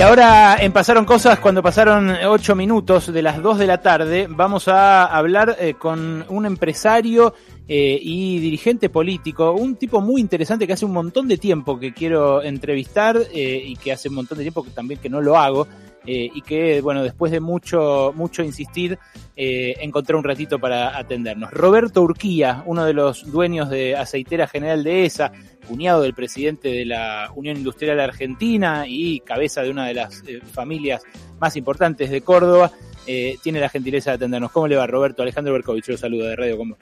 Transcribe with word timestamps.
Y 0.00 0.02
ahora 0.02 0.56
en 0.58 0.72
Pasaron 0.72 1.04
Cosas, 1.04 1.40
cuando 1.40 1.62
pasaron 1.62 2.08
ocho 2.26 2.56
minutos 2.56 3.12
de 3.12 3.20
las 3.20 3.42
dos 3.42 3.58
de 3.58 3.66
la 3.66 3.82
tarde, 3.82 4.28
vamos 4.30 4.66
a 4.66 5.04
hablar 5.04 5.58
eh, 5.60 5.74
con 5.74 6.24
un 6.30 6.46
empresario 6.46 7.34
eh, 7.68 7.98
y 8.00 8.38
dirigente 8.38 8.88
político, 8.88 9.52
un 9.52 9.76
tipo 9.76 10.00
muy 10.00 10.22
interesante 10.22 10.66
que 10.66 10.72
hace 10.72 10.86
un 10.86 10.94
montón 10.94 11.28
de 11.28 11.36
tiempo 11.36 11.78
que 11.78 11.92
quiero 11.92 12.42
entrevistar 12.42 13.18
eh, 13.30 13.62
y 13.62 13.76
que 13.76 13.92
hace 13.92 14.08
un 14.08 14.14
montón 14.14 14.38
de 14.38 14.44
tiempo 14.44 14.62
que 14.62 14.70
también 14.70 14.98
que 15.00 15.10
no 15.10 15.20
lo 15.20 15.36
hago. 15.36 15.68
Y 16.06 16.40
que, 16.42 16.80
bueno, 16.80 17.02
después 17.02 17.30
de 17.30 17.40
mucho, 17.40 18.12
mucho 18.14 18.42
insistir, 18.42 18.98
encontré 19.36 20.16
un 20.16 20.24
ratito 20.24 20.58
para 20.58 20.96
atendernos. 20.96 21.50
Roberto 21.50 22.02
Urquía, 22.02 22.62
uno 22.66 22.84
de 22.84 22.94
los 22.94 23.30
dueños 23.30 23.68
de 23.70 23.96
Aceitera 23.96 24.46
General 24.46 24.82
de 24.82 25.04
ESA, 25.04 25.32
cuñado 25.70 26.02
del 26.02 26.14
presidente 26.14 26.68
de 26.68 26.84
la 26.84 27.30
Unión 27.36 27.56
Industrial 27.56 28.00
Argentina 28.00 28.84
y 28.88 29.20
cabeza 29.20 29.62
de 29.62 29.70
una 29.70 29.86
de 29.86 29.94
las 29.94 30.24
eh, 30.26 30.40
familias 30.40 31.02
más 31.38 31.56
importantes 31.56 32.10
de 32.10 32.22
Córdoba, 32.22 32.72
eh, 33.06 33.36
tiene 33.42 33.60
la 33.60 33.68
gentileza 33.68 34.10
de 34.10 34.16
atendernos. 34.16 34.50
¿Cómo 34.50 34.66
le 34.66 34.74
va, 34.74 34.86
Roberto? 34.88 35.22
Alejandro 35.22 35.52
Berkovich, 35.52 35.88
lo 35.88 35.96
saludo 35.96 36.26
de 36.26 36.36
Radio 36.36 36.58
Combo. 36.58 36.76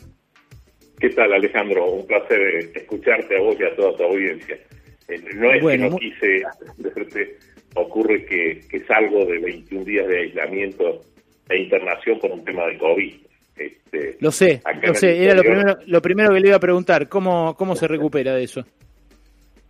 ¿Qué 0.99 1.11
tal, 1.11 1.33
Alejandro? 1.33 1.91
Un 1.91 2.07
placer 2.07 2.71
escucharte 2.75 3.37
a 3.37 3.41
vos 3.41 3.57
y 3.61 3.65
a 3.65 3.77
toda 3.77 3.95
tu 3.95 4.03
audiencia. 4.05 4.59
Eh, 5.09 5.23
no 5.35 5.53
es 5.53 5.63
que 5.63 5.79
no 5.79 5.97
quise 5.97 6.43
ocurre 7.75 8.25
que, 8.25 8.61
que 8.69 8.81
salgo 8.81 9.25
de 9.25 9.39
21 9.39 9.85
días 9.85 10.09
de 10.09 10.19
aislamiento 10.21 11.01
e 11.49 11.59
internación 11.59 12.19
por 12.19 12.31
un 12.31 12.45
tema 12.45 12.67
de 12.67 12.79
COVID. 12.79 13.15
Este, 13.57 14.17
lo 14.21 14.31
sé, 14.31 14.61
lo 14.83 14.95
sé, 14.95 15.25
era 15.25 15.35
lo 15.35 15.43
primero, 15.43 15.79
lo 15.87 16.03
primero 16.03 16.33
que 16.33 16.41
le 16.41 16.49
iba 16.49 16.57
a 16.57 16.61
preguntar, 16.61 17.09
¿cómo, 17.09 17.57
cómo 17.57 17.75
se 17.75 17.89
recupera 17.89 18.35
de 18.35 18.45
eso? 18.45 18.65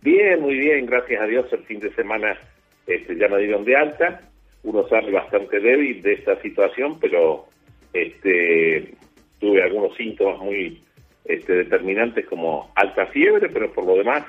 Bien, 0.01 0.39
muy 0.39 0.57
bien, 0.57 0.85
gracias 0.85 1.21
a 1.21 1.25
Dios 1.25 1.51
el 1.51 1.63
fin 1.63 1.79
de 1.79 1.93
semana 1.95 2.37
este, 2.85 3.15
ya 3.15 3.27
me 3.27 3.39
dieron 3.39 3.65
de 3.65 3.75
alta, 3.75 4.21
uno 4.63 4.87
sale 4.87 5.11
bastante 5.11 5.59
débil 5.59 6.01
de 6.01 6.13
esta 6.13 6.39
situación, 6.41 6.99
pero 6.99 7.47
este, 7.93 8.93
tuve 9.39 9.63
algunos 9.63 9.95
síntomas 9.95 10.39
muy 10.39 10.81
este, 11.25 11.53
determinantes 11.53 12.25
como 12.27 12.71
alta 12.75 13.07
fiebre, 13.07 13.49
pero 13.49 13.71
por 13.71 13.85
lo 13.85 13.95
demás 13.95 14.25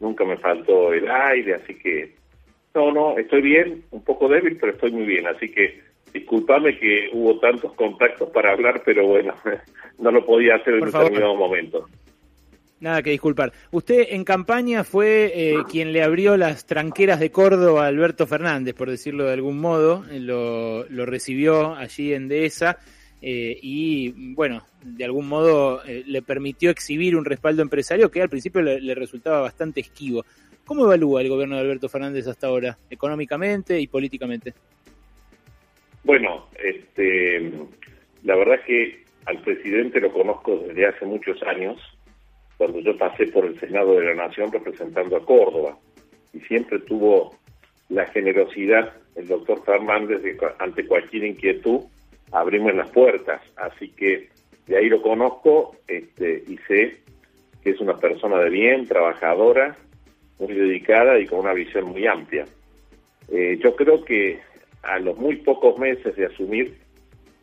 nunca 0.00 0.24
me 0.24 0.36
faltó 0.36 0.92
el 0.92 1.10
aire, 1.10 1.54
así 1.54 1.74
que 1.74 2.14
no, 2.74 2.92
no, 2.92 3.18
estoy 3.18 3.42
bien, 3.42 3.84
un 3.90 4.02
poco 4.02 4.28
débil, 4.28 4.56
pero 4.60 4.72
estoy 4.72 4.90
muy 4.90 5.06
bien, 5.06 5.26
así 5.26 5.50
que 5.50 5.80
Disculpame 6.14 6.78
que 6.78 7.08
hubo 7.12 7.40
tantos 7.40 7.72
contactos 7.74 8.30
para 8.30 8.52
hablar, 8.52 8.82
pero 8.84 9.04
bueno, 9.04 9.34
no 9.98 10.12
lo 10.12 10.24
podía 10.24 10.54
hacer 10.54 10.74
en 10.74 10.84
determinado 10.84 11.34
momento. 11.34 11.88
Nada 12.78 13.02
que 13.02 13.10
disculpar. 13.10 13.52
Usted 13.72 14.06
en 14.10 14.22
campaña 14.22 14.84
fue 14.84 15.32
eh, 15.34 15.56
quien 15.68 15.92
le 15.92 16.04
abrió 16.04 16.36
las 16.36 16.66
tranqueras 16.66 17.18
de 17.18 17.32
Córdoba 17.32 17.84
a 17.84 17.88
Alberto 17.88 18.28
Fernández, 18.28 18.76
por 18.76 18.90
decirlo 18.90 19.24
de 19.24 19.32
algún 19.32 19.58
modo. 19.58 20.04
Lo, 20.12 20.84
lo 20.88 21.04
recibió 21.04 21.74
allí 21.74 22.14
en 22.14 22.28
Dehesa 22.28 22.78
eh, 23.26 23.58
y, 23.60 24.34
bueno, 24.34 24.66
de 24.84 25.04
algún 25.04 25.26
modo 25.26 25.82
eh, 25.84 26.04
le 26.06 26.22
permitió 26.22 26.70
exhibir 26.70 27.16
un 27.16 27.24
respaldo 27.24 27.62
empresario 27.62 28.10
que 28.10 28.20
al 28.20 28.28
principio 28.28 28.60
le, 28.60 28.94
resultaba 28.94 29.40
bastante 29.40 29.80
esquivo. 29.80 30.24
¿Cómo 30.66 30.84
evalúa 30.84 31.20
el 31.20 31.28
gobierno 31.28 31.56
de 31.56 31.62
Alberto 31.62 31.88
Fernández 31.88 32.26
hasta 32.26 32.46
ahora, 32.46 32.78
económicamente 32.88 33.80
y 33.80 33.86
políticamente? 33.86 34.54
Bueno, 36.04 36.48
este, 36.62 37.52
la 38.22 38.36
verdad 38.36 38.56
es 38.56 38.64
que 38.66 39.04
al 39.26 39.40
presidente 39.42 40.00
lo 40.00 40.12
conozco 40.12 40.56
desde 40.66 40.86
hace 40.86 41.06
muchos 41.06 41.42
años, 41.42 41.78
cuando 42.56 42.80
yo 42.80 42.96
pasé 42.96 43.26
por 43.26 43.44
el 43.44 43.58
Senado 43.60 43.94
de 43.98 44.06
la 44.06 44.14
Nación 44.14 44.52
representando 44.52 45.16
a 45.16 45.24
Córdoba, 45.24 45.78
y 46.32 46.40
siempre 46.40 46.78
tuvo 46.80 47.36
la 47.88 48.06
generosidad 48.06 48.94
el 49.14 49.28
doctor 49.28 49.64
Fernández 49.64 50.22
de 50.22 50.36
ante 50.58 50.86
cualquier 50.86 51.24
inquietud 51.24 51.82
abrimos 52.32 52.74
las 52.74 52.88
puertas, 52.90 53.40
así 53.56 53.90
que 53.90 54.28
de 54.66 54.76
ahí 54.76 54.88
lo 54.88 55.02
conozco 55.02 55.76
este, 55.86 56.42
y 56.48 56.58
sé 56.66 56.98
que 57.62 57.70
es 57.70 57.80
una 57.80 57.96
persona 57.98 58.38
de 58.40 58.50
bien, 58.50 58.86
trabajadora, 58.86 59.76
muy 60.38 60.54
dedicada 60.54 61.18
y 61.18 61.26
con 61.26 61.40
una 61.40 61.52
visión 61.52 61.86
muy 61.86 62.06
amplia. 62.06 62.44
Eh, 63.28 63.58
yo 63.62 63.74
creo 63.76 64.04
que 64.04 64.40
a 64.82 64.98
los 64.98 65.16
muy 65.16 65.36
pocos 65.36 65.78
meses 65.78 66.14
de 66.16 66.26
asumir, 66.26 66.74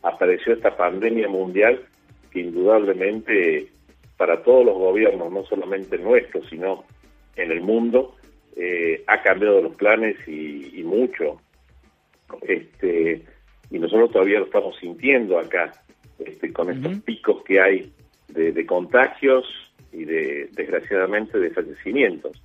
apareció 0.03 0.53
esta 0.53 0.75
pandemia 0.75 1.27
mundial 1.27 1.81
que 2.31 2.41
indudablemente 2.41 3.67
para 4.17 4.43
todos 4.43 4.65
los 4.65 4.75
gobiernos, 4.75 5.31
no 5.31 5.43
solamente 5.45 5.97
nuestros, 5.97 6.47
sino 6.49 6.85
en 7.35 7.51
el 7.51 7.61
mundo, 7.61 8.15
eh, 8.55 9.03
ha 9.07 9.21
cambiado 9.21 9.61
los 9.61 9.75
planes 9.75 10.15
y, 10.27 10.83
mucho. 10.83 11.41
Este, 12.43 13.23
y 13.69 13.79
nosotros 13.79 14.11
todavía 14.11 14.39
lo 14.39 14.45
estamos 14.45 14.77
sintiendo 14.77 15.39
acá, 15.39 15.71
este, 16.19 16.53
con 16.53 16.69
estos 16.69 16.99
picos 17.01 17.43
que 17.43 17.59
hay 17.59 17.91
de, 18.27 18.51
de 18.51 18.65
contagios 18.65 19.45
y 19.91 20.05
de, 20.05 20.49
desgraciadamente, 20.51 21.39
de 21.39 21.49
fallecimientos. 21.49 22.41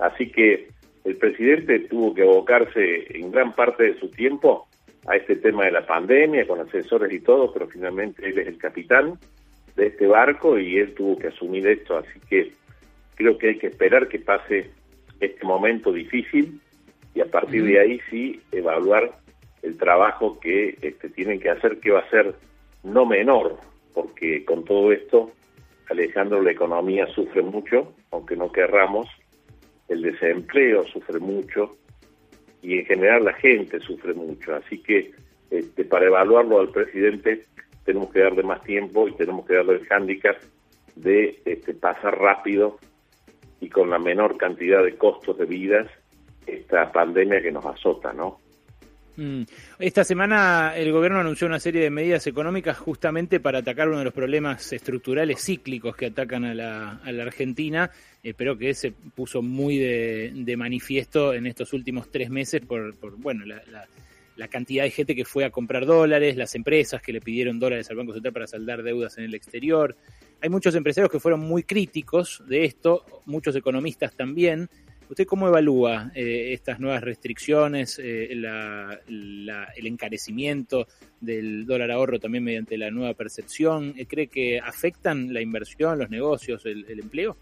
Así 0.00 0.30
que 0.30 0.68
el 1.04 1.16
presidente 1.16 1.78
tuvo 1.80 2.14
que 2.14 2.22
abocarse 2.22 3.06
en 3.16 3.30
gran 3.30 3.54
parte 3.54 3.84
de 3.84 4.00
su 4.00 4.10
tiempo 4.10 4.66
a 5.06 5.16
este 5.16 5.36
tema 5.36 5.64
de 5.64 5.72
la 5.72 5.86
pandemia, 5.86 6.46
con 6.46 6.60
asesores 6.60 7.12
y 7.12 7.20
todo, 7.20 7.52
pero 7.52 7.66
finalmente 7.68 8.26
él 8.26 8.38
es 8.38 8.48
el 8.48 8.58
capitán 8.58 9.18
de 9.76 9.86
este 9.86 10.06
barco 10.06 10.58
y 10.58 10.78
él 10.78 10.94
tuvo 10.94 11.18
que 11.18 11.28
asumir 11.28 11.66
esto, 11.66 11.96
así 11.96 12.20
que 12.28 12.52
creo 13.14 13.38
que 13.38 13.48
hay 13.48 13.58
que 13.58 13.68
esperar 13.68 14.08
que 14.08 14.18
pase 14.18 14.70
este 15.20 15.44
momento 15.44 15.92
difícil 15.92 16.60
y 17.14 17.20
a 17.20 17.26
partir 17.26 17.64
de 17.64 17.80
ahí 17.80 18.00
sí 18.10 18.40
evaluar 18.52 19.12
el 19.62 19.76
trabajo 19.76 20.38
que 20.40 20.76
este, 20.80 21.08
tienen 21.10 21.40
que 21.40 21.50
hacer, 21.50 21.80
que 21.80 21.90
va 21.90 22.00
a 22.00 22.10
ser 22.10 22.34
no 22.82 23.04
menor, 23.04 23.58
porque 23.92 24.44
con 24.44 24.64
todo 24.64 24.92
esto, 24.92 25.32
Alejandro, 25.90 26.40
la 26.42 26.52
economía 26.52 27.06
sufre 27.08 27.42
mucho, 27.42 27.92
aunque 28.10 28.36
no 28.36 28.52
querramos, 28.52 29.08
el 29.90 30.02
desempleo 30.02 30.86
sufre 30.86 31.18
mucho 31.18 31.76
y 32.62 32.78
en 32.78 32.86
general 32.86 33.24
la 33.24 33.34
gente 33.34 33.80
sufre 33.80 34.14
mucho. 34.14 34.54
Así 34.54 34.78
que 34.78 35.12
este, 35.50 35.84
para 35.84 36.06
evaluarlo 36.06 36.60
al 36.60 36.70
presidente 36.70 37.46
tenemos 37.84 38.12
que 38.12 38.20
darle 38.20 38.44
más 38.44 38.62
tiempo 38.62 39.08
y 39.08 39.12
tenemos 39.12 39.44
que 39.46 39.54
darle 39.54 39.74
el 39.74 39.86
hándicap 39.86 40.36
de 40.94 41.40
este, 41.44 41.74
pasar 41.74 42.18
rápido 42.18 42.78
y 43.60 43.68
con 43.68 43.90
la 43.90 43.98
menor 43.98 44.36
cantidad 44.36 44.82
de 44.82 44.96
costos 44.96 45.36
de 45.36 45.44
vidas 45.44 45.88
esta 46.46 46.90
pandemia 46.92 47.42
que 47.42 47.52
nos 47.52 47.66
azota, 47.66 48.12
¿no? 48.12 48.38
Mm. 49.16 49.42
Esta 49.78 50.04
semana 50.04 50.72
el 50.76 50.92
gobierno 50.92 51.20
anunció 51.20 51.46
una 51.46 51.58
serie 51.58 51.82
de 51.82 51.90
medidas 51.90 52.26
económicas 52.26 52.78
justamente 52.78 53.40
para 53.40 53.58
atacar 53.58 53.88
uno 53.88 53.98
de 53.98 54.04
los 54.04 54.14
problemas 54.14 54.72
estructurales 54.72 55.42
cíclicos 55.42 55.96
que 55.96 56.06
atacan 56.06 56.44
a 56.44 56.54
la, 56.54 57.00
Argentina, 57.22 57.90
eh, 58.22 58.34
pero 58.34 58.56
que 58.56 58.74
se 58.74 58.92
puso 58.92 59.42
muy 59.42 59.78
de, 59.78 60.54
manifiesto 60.56 61.34
en 61.34 61.46
estos 61.46 61.72
últimos 61.72 62.10
tres 62.10 62.30
meses 62.30 62.62
por, 62.62 62.94
bueno, 63.18 63.44
la, 63.46 63.86
cantidad 64.48 64.84
de 64.84 64.90
gente 64.90 65.14
que 65.14 65.26
fue 65.26 65.44
a 65.44 65.50
comprar 65.50 65.84
dólares, 65.84 66.34
las 66.34 66.54
empresas 66.54 67.02
que 67.02 67.12
le 67.12 67.20
pidieron 67.20 67.58
dólares 67.58 67.90
al 67.90 67.96
Banco 67.96 68.14
Central 68.14 68.32
para 68.32 68.46
saldar 68.46 68.82
deudas 68.82 69.18
en 69.18 69.24
el 69.24 69.34
exterior. 69.34 69.94
Hay 70.40 70.48
muchos 70.48 70.74
empresarios 70.74 71.10
que 71.10 71.20
fueron 71.20 71.40
muy 71.40 71.62
críticos 71.62 72.42
de 72.48 72.64
esto, 72.64 73.04
muchos 73.26 73.54
economistas 73.54 74.14
también, 74.14 74.70
¿Usted 75.10 75.26
cómo 75.26 75.48
evalúa 75.48 76.12
eh, 76.14 76.52
estas 76.52 76.78
nuevas 76.78 77.02
restricciones, 77.02 77.98
eh, 77.98 78.28
el 78.30 79.86
encarecimiento 79.86 80.86
del 81.20 81.66
dólar 81.66 81.90
ahorro 81.90 82.20
también 82.20 82.44
mediante 82.44 82.78
la 82.78 82.92
nueva 82.92 83.14
percepción? 83.14 83.92
Eh, 83.98 84.06
¿Cree 84.06 84.28
que 84.28 84.60
afectan 84.60 85.34
la 85.34 85.40
inversión, 85.40 85.98
los 85.98 86.10
negocios, 86.10 86.64
el, 86.64 86.84
empleo? 86.88 87.34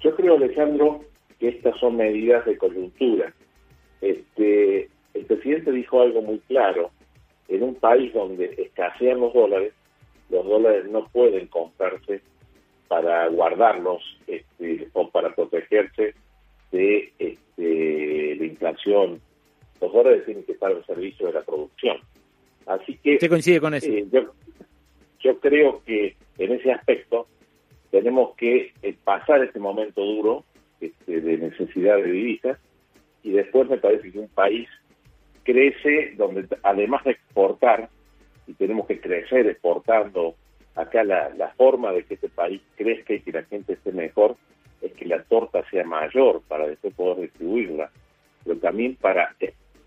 Yo 0.00 0.16
creo, 0.16 0.36
Alejandro, 0.36 1.04
que 1.38 1.48
estas 1.48 1.78
son 1.78 1.96
medidas 1.96 2.46
de 2.46 2.56
coyuntura. 2.56 3.34
Este, 4.00 4.88
el 5.12 5.26
presidente 5.26 5.72
dijo 5.72 6.00
algo 6.00 6.22
muy 6.22 6.38
claro. 6.48 6.90
En 7.48 7.62
un 7.62 7.74
país 7.74 8.14
donde 8.14 8.46
escasean 8.56 9.20
los 9.20 9.34
dólares, 9.34 9.74
los 10.30 10.46
dólares 10.46 10.86
no 10.90 11.06
pueden 11.08 11.48
comprarse 11.48 12.22
para 12.94 13.26
guardarlos 13.26 14.02
este, 14.28 14.86
o 14.92 15.10
para 15.10 15.34
protegerse 15.34 16.14
de 16.70 17.12
este, 17.18 18.36
la 18.36 18.44
inflación. 18.44 19.20
Los 19.80 19.92
dólares 19.92 20.24
tienen 20.24 20.44
que 20.44 20.52
estar 20.52 20.70
al 20.70 20.86
servicio 20.86 21.26
de 21.26 21.32
la 21.32 21.42
producción. 21.42 21.96
Así 22.66 22.96
que... 22.98 23.14
¿Usted 23.14 23.28
coincide 23.28 23.60
con 23.60 23.74
eso? 23.74 23.90
Eh, 23.90 24.06
yo, 25.18 25.40
creo 25.40 25.82
que 25.84 26.14
en 26.38 26.52
ese 26.52 26.70
aspecto 26.70 27.26
tenemos 27.90 28.36
que 28.36 28.72
eh, 28.80 28.94
pasar 29.02 29.42
este 29.42 29.58
momento 29.58 30.00
duro 30.00 30.44
este, 30.80 31.20
de 31.20 31.38
necesidad 31.38 31.96
de 31.96 32.12
divisas 32.12 32.60
y 33.24 33.32
después 33.32 33.68
me 33.68 33.78
parece 33.78 34.12
que 34.12 34.20
un 34.20 34.28
país 34.28 34.68
crece 35.42 36.12
donde 36.16 36.46
además 36.62 37.02
de 37.02 37.10
exportar, 37.10 37.88
y 38.46 38.52
tenemos 38.54 38.86
que 38.86 39.00
crecer 39.00 39.48
exportando 39.48 40.36
acá 40.74 41.04
la, 41.04 41.52
forma 41.56 41.92
de 41.92 42.04
que 42.04 42.14
este 42.14 42.28
país 42.28 42.60
crezca 42.76 43.14
y 43.14 43.20
que 43.20 43.32
la 43.32 43.44
gente 43.44 43.74
esté 43.74 43.92
mejor 43.92 44.36
es 44.82 44.92
que 44.92 45.06
la 45.06 45.22
torta 45.22 45.68
sea 45.70 45.84
mayor 45.84 46.42
para 46.48 46.66
después 46.66 46.94
poder 46.94 47.22
distribuirla. 47.22 47.90
pero 48.44 48.58
también 48.58 48.96
para 48.96 49.34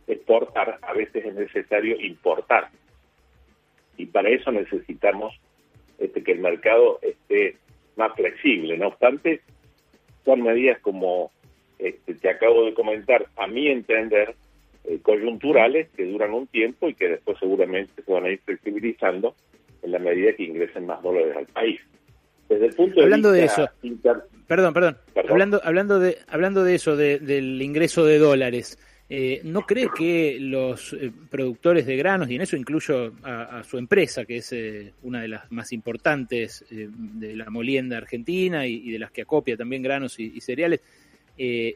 exportar 0.08 0.80
a 0.82 0.94
veces 0.94 1.26
es 1.26 1.36
necesario 1.36 2.00
importar. 2.00 2.70
Y 3.98 4.06
para 4.08 4.30
eso 4.30 4.52
necesitamos 4.52 5.40
este, 6.00 6.24
que 6.24 6.32
el 6.32 6.40
mercado 6.40 7.00
esté 7.02 7.58
más 7.96 8.14
flexible. 8.16 8.78
No 8.78 8.88
obstante, 8.88 9.42
son 10.24 10.44
medidas 10.44 10.80
como 10.80 11.32
este, 11.80 12.16
te 12.16 12.30
acabo 12.30 12.66
de 12.66 12.74
comentar, 12.74 13.28
a 13.36 13.48
mi 13.48 13.68
entender, 13.68 14.36
eh, 14.86 15.00
coyunturales 15.02 15.90
que 15.90 16.06
duran 16.06 16.34
un 16.34 16.48
tiempo 16.48 16.90
y 16.90 16.94
que 16.94 17.10
después 17.10 17.38
seguramente 17.40 18.02
se 18.02 18.12
van 18.12 18.26
a 18.26 18.30
ir 18.30 18.40
flexibilizando 18.40 19.36
en 19.88 19.94
la 19.94 20.00
medida 20.00 20.34
que 20.34 20.44
ingresen 20.44 20.86
más 20.86 21.02
dólares 21.02 21.34
al 21.36 21.48
país. 21.48 21.80
Desde 22.50 22.68
el 22.68 22.76
punto 22.76 23.02
hablando 23.02 23.32
de, 23.32 23.46
eso, 23.46 23.70
perdón, 24.48 24.74
perdón, 24.74 24.98
hablando 25.30 25.62
hablando 25.64 26.00
de 26.00 26.18
hablando 26.28 26.64
de 26.64 26.76
eso 26.76 26.96
del 26.96 27.62
ingreso 27.62 28.06
de 28.06 28.20
dólares. 28.20 28.78
Eh, 29.10 29.40
¿No 29.46 29.62
cree 29.62 29.88
que 29.96 30.38
los 30.38 30.92
eh, 30.92 31.12
productores 31.30 31.86
de 31.86 31.96
granos, 31.96 32.30
y 32.30 32.36
en 32.36 32.42
eso 32.42 32.58
incluyo 32.58 33.14
a, 33.24 33.64
su 33.64 33.78
empresa, 33.78 34.26
que 34.26 34.38
es 34.38 34.52
eh, 34.52 34.94
una 35.04 35.22
de 35.22 35.30
las 35.30 35.50
más 35.50 35.72
importantes 35.72 36.66
de 36.70 37.36
la 37.36 37.50
molienda 37.50 37.96
argentina 37.96 38.68
y, 38.68 38.92
de 38.92 39.00
las 39.00 39.12
que 39.12 39.22
acopia 39.22 39.56
también 39.56 39.82
granos 39.82 40.20
y, 40.20 40.42
cereales, 40.42 40.82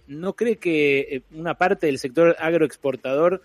¿no 0.08 0.34
cree 0.34 0.58
que 0.58 1.24
una 1.32 1.54
parte 1.54 1.86
del 1.86 2.00
sector 2.00 2.36
agroexportador 2.38 3.42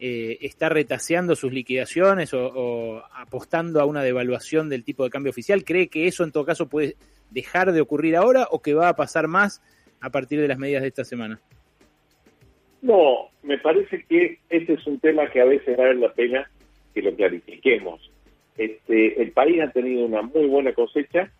está 0.00 0.68
retaseando 0.68 1.36
sus 1.36 1.52
liquidaciones 1.52 2.32
o, 2.32 3.02
apostando 3.12 3.80
a 3.80 3.84
una 3.84 4.02
devaluación 4.02 4.68
del 4.68 4.84
tipo 4.84 5.04
de 5.04 5.10
cambio 5.10 5.30
oficial? 5.30 5.64
¿Cree 5.64 5.88
que 5.88 6.06
eso 6.06 6.24
en 6.24 6.32
todo 6.32 6.44
caso 6.44 6.68
puede 6.68 6.96
dejar 7.30 7.72
de 7.72 7.80
ocurrir 7.80 8.16
ahora 8.16 8.48
o 8.50 8.62
que 8.62 8.74
va 8.74 8.88
a 8.88 8.96
pasar 8.96 9.28
más 9.28 9.62
a 10.00 10.10
partir 10.10 10.40
de 10.40 10.48
las 10.48 10.58
medidas 10.58 10.82
de 10.82 10.88
esta 10.88 11.04
semana? 11.04 11.40
No, 12.82 13.28
me 13.42 13.58
parece 13.58 14.04
que 14.04 14.38
este 14.48 14.72
es 14.72 14.86
un 14.86 14.98
tema 15.00 15.30
que 15.30 15.40
a 15.40 15.44
veces 15.44 15.76
vale 15.76 15.94
la 15.96 16.12
pena 16.12 16.50
que 16.94 17.02
lo 17.02 17.14
clarifiquemos. 17.14 18.10
Este, 18.56 19.20
el 19.20 19.32
país 19.32 19.60
ha 19.60 19.70
tenido 19.70 20.04
una 20.04 20.22
muy 20.22 20.46
buena 20.46 20.72
cosecha, 20.72 21.30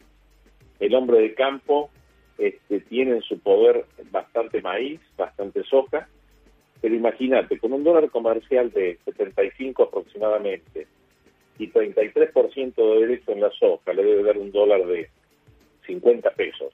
el 0.79 0.95
hombre 0.95 1.21
de 1.21 1.35
campo 1.35 1.91
este, 2.39 2.81
tiene 2.81 3.17
en 3.17 3.23
su 3.23 3.39
poder 3.39 3.85
bastante 4.11 4.63
maíz, 4.63 5.01
bastante 5.17 5.63
soja, 5.65 6.09
pero 6.81 6.95
imagínate, 6.95 7.59
con 7.59 7.73
un 7.73 7.85
dólar 7.85 8.11
comercial 8.11 8.71
de 8.73 8.99
75 9.05 9.85
aproximadamente 9.85 10.87
y 11.59 11.69
33% 11.71 12.75
de 12.75 13.07
derecho 13.07 13.33
en 13.33 13.41
la 13.41 13.51
soja, 13.51 13.93
le 13.93 14.03
debe 14.03 14.23
dar 14.23 14.39
un 14.39 14.51
dólar 14.51 14.87
de 14.87 15.11
50 15.87 16.31
pesos 16.31 16.73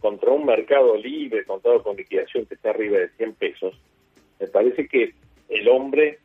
contra 0.00 0.30
un 0.30 0.46
mercado 0.46 0.96
libre, 0.96 1.44
contado 1.44 1.82
con 1.82 1.96
liquidación 1.96 2.46
que 2.46 2.54
está 2.54 2.70
arriba 2.70 2.98
de 2.98 3.08
100 3.16 3.34
pesos, 3.34 3.74
me 4.38 4.46
parece 4.46 4.86
que 4.86 5.14
el 5.48 5.68
hombre 5.68 6.18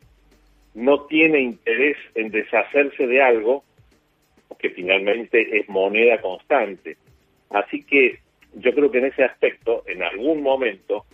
no 0.74 1.06
tiene 1.06 1.40
interés 1.40 1.98
en 2.16 2.30
deshacerse 2.30 3.08
de 3.08 3.22
algo 3.22 3.64
que 4.60 4.70
finalmente 4.70 5.60
es 5.60 5.68
moneda 5.70 6.22
constante. 6.22 6.98
Así 7.50 7.82
que 7.84 8.20
yo 8.54 8.74
creo 8.74 8.92
que 8.92 9.00
en 9.00 9.06
ese 9.06 9.24
aspecto, 9.24 9.84
en 9.88 10.04
algún 10.04 10.42
momento, 10.44 11.06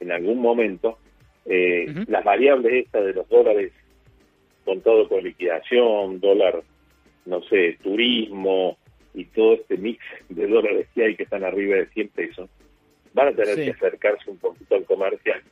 en 0.00 0.10
algún 0.10 0.40
momento, 0.40 0.98
eh, 1.52 2.04
las 2.06 2.22
variables 2.22 2.84
estas 2.84 3.04
de 3.04 3.12
los 3.12 3.28
dólares 3.28 3.72
contado 4.64 5.08
con 5.08 5.24
liquidación, 5.24 6.20
dólar, 6.20 6.62
no 7.26 7.42
sé, 7.42 7.76
turismo, 7.82 8.78
y 9.14 9.24
todo 9.24 9.54
este 9.54 9.76
mix 9.76 9.98
de 10.28 10.46
dólares 10.46 10.86
que 10.94 11.04
hay 11.04 11.16
que 11.16 11.24
están 11.24 11.42
arriba 11.42 11.76
de 11.76 11.86
100 11.86 12.08
pesos, 12.10 12.48
van 13.12 13.28
a 13.28 13.32
tener 13.32 13.56
que 13.56 13.70
acercarse 13.70 14.30
un 14.30 14.38
poquito 14.38 14.76
al 14.76 14.84
comercial 14.84 15.42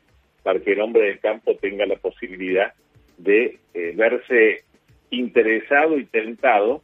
para 0.45 0.61
que 0.61 0.73
el 0.73 0.81
hombre 0.81 1.03
del 1.03 1.19
campo 1.19 1.57
tenga 1.57 1.85
la 1.85 1.97
posibilidad 1.97 2.73
de 3.17 3.59
eh, 3.75 3.93
verse 3.97 4.63
interesado 5.11 5.99
y 5.99 6.05
tentado 6.05 6.81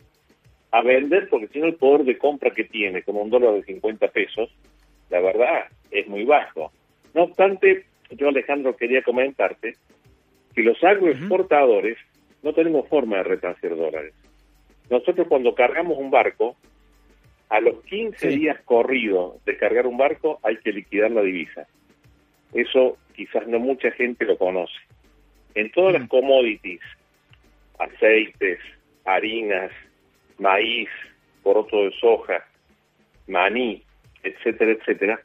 a 0.72 0.82
vender, 0.82 1.28
porque 1.28 1.46
si 1.48 1.60
no 1.60 1.66
el 1.66 1.76
poder 1.76 2.04
de 2.04 2.18
compra 2.18 2.50
que 2.50 2.64
tiene, 2.64 3.04
como 3.04 3.22
un 3.22 3.30
dólar 3.30 3.54
de 3.54 3.62
50 3.62 4.08
pesos, 4.08 4.50
la 5.08 5.20
verdad 5.20 5.66
es 5.92 6.08
muy 6.08 6.24
bajo. 6.24 6.72
No 7.14 7.24
obstante, 7.24 7.84
yo 8.10 8.28
Alejandro 8.28 8.76
quería 8.76 9.02
comentarte 9.02 9.76
que 10.54 10.62
los 10.62 10.82
agroexportadores 10.82 11.98
no 12.42 12.52
tenemos 12.52 12.88
forma 12.88 13.18
de 13.18 13.24
retransferir 13.24 13.76
dólares. 13.76 14.14
Nosotros 14.90 15.26
cuando 15.28 15.54
cargamos 15.54 15.98
un 15.98 16.10
barco, 16.10 16.56
a 17.48 17.60
los 17.60 17.82
15 17.84 18.28
días 18.28 18.60
corridos 18.64 19.44
de 19.44 19.56
cargar 19.56 19.86
un 19.86 19.96
barco 19.96 20.38
hay 20.42 20.56
que 20.58 20.72
liquidar 20.72 21.10
la 21.10 21.22
divisa. 21.22 21.66
Eso 22.52 22.96
quizás 23.14 23.46
no 23.46 23.58
mucha 23.58 23.90
gente 23.92 24.24
lo 24.24 24.36
conoce. 24.36 24.74
En 25.54 25.70
todas 25.70 25.94
las 25.94 26.08
commodities, 26.08 26.80
aceites, 27.78 28.58
harinas, 29.04 29.70
maíz, 30.38 30.88
poroto 31.42 31.84
de 31.84 31.92
soja, 32.00 32.44
maní, 33.26 33.82
etcétera, 34.22 34.72
etcétera, 34.72 35.20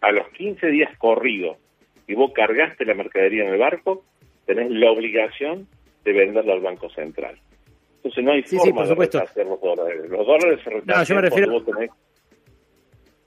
a 0.00 0.12
los 0.12 0.28
15 0.30 0.66
días 0.68 0.96
corridos 0.98 1.56
y 2.06 2.14
vos 2.14 2.32
cargaste 2.34 2.84
la 2.84 2.94
mercadería 2.94 3.44
en 3.44 3.52
el 3.52 3.58
barco, 3.58 4.04
tenés 4.44 4.70
la 4.70 4.90
obligación 4.90 5.66
de 6.04 6.12
venderla 6.12 6.54
al 6.54 6.60
Banco 6.60 6.88
Central. 6.90 7.38
Entonces 7.96 8.24
no 8.24 8.32
hay 8.32 8.42
forma 8.42 8.86
de 8.86 9.18
hacer 9.18 9.46
los 9.46 9.60
dólares. 9.60 10.08
Los 10.08 10.26
dólares 10.26 10.60
se 10.62 10.70
No, 10.84 11.02
yo 11.02 11.14
me 11.16 11.20
refiero, 11.22 11.64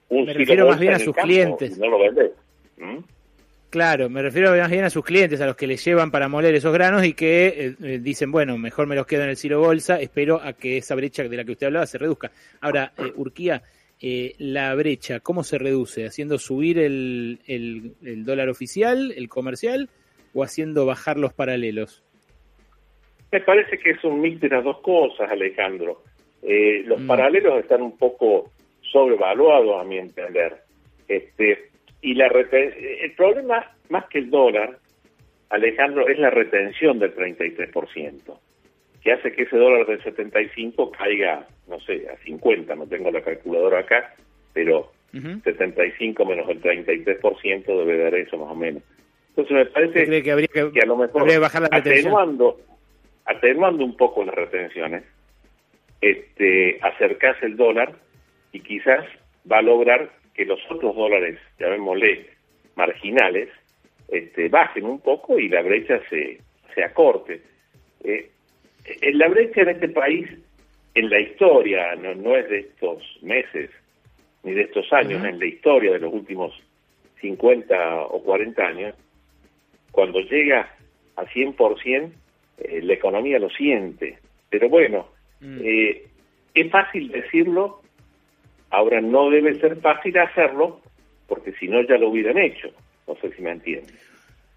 me 0.10 0.34
refiero 0.34 0.68
más 0.68 0.80
bien 0.80 0.94
a 0.94 1.00
sus 1.00 1.16
clientes. 1.16 1.78
no 1.78 1.90
lo 1.90 2.00
vendés. 2.00 2.32
Claro, 3.70 4.10
me 4.10 4.24
refiero 4.24 4.56
más 4.58 4.72
bien 4.72 4.84
a 4.84 4.90
sus 4.90 5.06
clientes, 5.06 5.40
a 5.42 5.46
los 5.46 5.56
que 5.56 5.68
les 5.68 5.84
llevan 5.86 6.10
para 6.10 6.28
moler 6.28 6.56
esos 6.56 6.74
granos 6.74 7.06
y 7.06 7.14
que 7.14 7.48
eh, 7.48 7.76
eh, 7.84 8.00
dicen, 8.02 8.32
bueno, 8.32 8.58
mejor 8.58 8.88
me 8.88 8.96
los 8.96 9.06
quedo 9.06 9.24
en 9.24 9.30
el 9.30 9.38
silo 9.38 9.60
bolsa, 9.60 10.00
espero 10.00 10.42
a 10.42 10.54
que 10.54 10.78
esa 10.78 10.96
brecha 10.96 11.24
de 11.24 11.38
la 11.38 11.44
que 11.44 11.52
usted 11.52 11.68
hablaba 11.68 11.86
se 11.86 12.00
reduzca. 12.00 12.32
Ahora, 12.62 12.94
eh, 12.98 13.12
Urquía, 13.16 13.62
eh, 14.02 14.34
la 14.38 14.74
brecha, 14.76 15.20
¿cómo 15.20 15.44
se 15.44 15.58
reduce? 15.58 16.06
¿Haciendo 16.06 16.38
subir 16.38 16.80
el, 16.80 17.40
el, 17.48 17.96
el 18.04 18.24
dólar 18.26 18.50
oficial, 18.50 19.14
el 19.16 19.30
comercial, 19.30 19.90
o 20.34 20.44
haciendo 20.44 20.86
bajar 20.86 21.18
los 21.18 21.34
paralelos? 21.34 22.04
Me 23.32 23.42
parece 23.42 23.78
que 23.78 23.92
es 23.92 24.04
un 24.04 24.22
mix 24.22 24.40
de 24.42 24.50
las 24.50 24.64
dos 24.64 24.80
cosas, 24.82 25.30
Alejandro. 25.32 26.04
Eh, 26.42 26.84
los 26.86 27.02
mm. 27.02 27.08
paralelos 27.08 27.60
están 27.60 27.82
un 27.82 27.98
poco 27.98 28.52
sobrevaluados, 28.82 29.80
a 29.80 29.84
mi 29.84 29.98
entender. 29.98 30.58
Este, 31.08 31.70
y 32.02 32.14
la 32.16 32.28
el 32.28 33.14
problema, 33.16 33.72
más 33.90 34.06
que 34.06 34.20
el 34.20 34.30
dólar, 34.30 34.78
Alejandro, 35.50 36.08
es 36.08 36.18
la 36.18 36.30
retención 36.30 37.00
del 37.00 37.16
33%, 37.16 38.40
que 39.02 39.14
hace 39.14 39.32
que 39.32 39.44
ese 39.44 39.58
dólar 39.58 39.86
del 39.86 40.04
75 40.04 40.92
caiga, 40.92 41.48
no 41.68 41.80
sé, 41.82 42.08
a 42.10 42.18
50, 42.24 42.76
no 42.76 42.86
tengo 42.88 43.12
la 43.12 43.22
calculadora 43.22 43.80
acá, 43.80 44.14
pero 44.54 44.92
75 45.12 46.26
menos 46.26 46.48
el 46.50 46.62
33% 46.62 47.66
debe 47.66 47.98
dar 47.98 48.16
eso 48.16 48.38
más 48.38 48.52
o 48.52 48.56
menos. 48.56 48.84
Entonces 49.30 49.56
me 49.56 49.66
parece 49.66 50.22
que, 50.22 50.32
habría 50.32 50.48
que, 50.48 50.80
a 50.82 50.86
lo 50.86 50.98
mejor 50.98 51.40
bajar 51.40 51.62
la 51.62 51.70
atenuando, 51.72 52.60
atenuando 53.26 53.86
un 53.86 53.96
poco 53.96 54.24
las 54.24 54.36
retenciones, 54.36 55.04
este, 56.02 56.80
acercarse 56.82 57.46
el 57.46 57.56
dólar 57.56 57.94
y 58.52 58.60
quizás 58.60 59.06
va 59.50 59.60
a 59.60 59.62
lograr 59.62 60.10
que 60.34 60.46
los 60.46 60.60
otros 60.70 60.96
dólares, 60.96 61.40
llamémosle 61.60 62.28
marginales, 62.76 63.50
este, 64.10 64.50
bajen 64.50 64.86
un 64.86 65.00
poco 65.00 65.40
y 65.40 65.50
la 65.50 65.62
brecha 65.62 66.02
se, 66.10 66.40
se 66.74 66.84
acorte. 66.84 67.42
Eh, 68.04 68.30
la 69.14 69.28
brecha 69.28 69.62
en 69.62 69.70
este 69.70 69.90
país, 69.90 70.30
en 70.96 71.10
la 71.10 71.20
historia, 71.20 71.96
no, 71.96 72.16
no 72.16 72.36
es 72.36 72.50
de 72.50 72.60
estos 72.60 73.04
meses 73.22 73.70
ni 74.44 74.54
de 74.54 74.62
estos 74.62 74.92
años, 74.94 75.24
en 75.26 75.38
la 75.38 75.46
historia 75.46 75.92
de 75.92 76.00
los 76.00 76.14
últimos 76.14 76.54
50 77.22 78.04
o 78.06 78.24
40 78.24 78.64
años, 78.64 78.96
cuando 79.92 80.20
llega 80.22 80.70
a 81.16 81.24
100%, 81.26 82.12
eh, 82.60 82.82
la 82.82 82.94
economía 82.94 83.40
lo 83.40 83.50
siente. 83.50 84.18
Pero 84.50 84.70
bueno, 84.70 85.08
mm. 85.42 85.60
eh, 85.62 86.04
es 86.54 86.72
fácil 86.72 87.10
decirlo, 87.10 87.82
ahora 88.70 89.02
no 89.02 89.30
debe 89.30 89.56
ser 89.56 89.78
fácil 89.78 90.18
hacerlo, 90.18 90.82
porque 91.28 91.52
si 91.54 91.68
no 91.68 91.82
ya 91.84 91.98
lo 91.98 92.10
hubieran 92.10 92.38
hecho. 92.38 92.70
No 93.08 93.16
sé 93.16 93.32
si 93.36 93.42
me 93.42 93.52
entienden. 93.52 93.96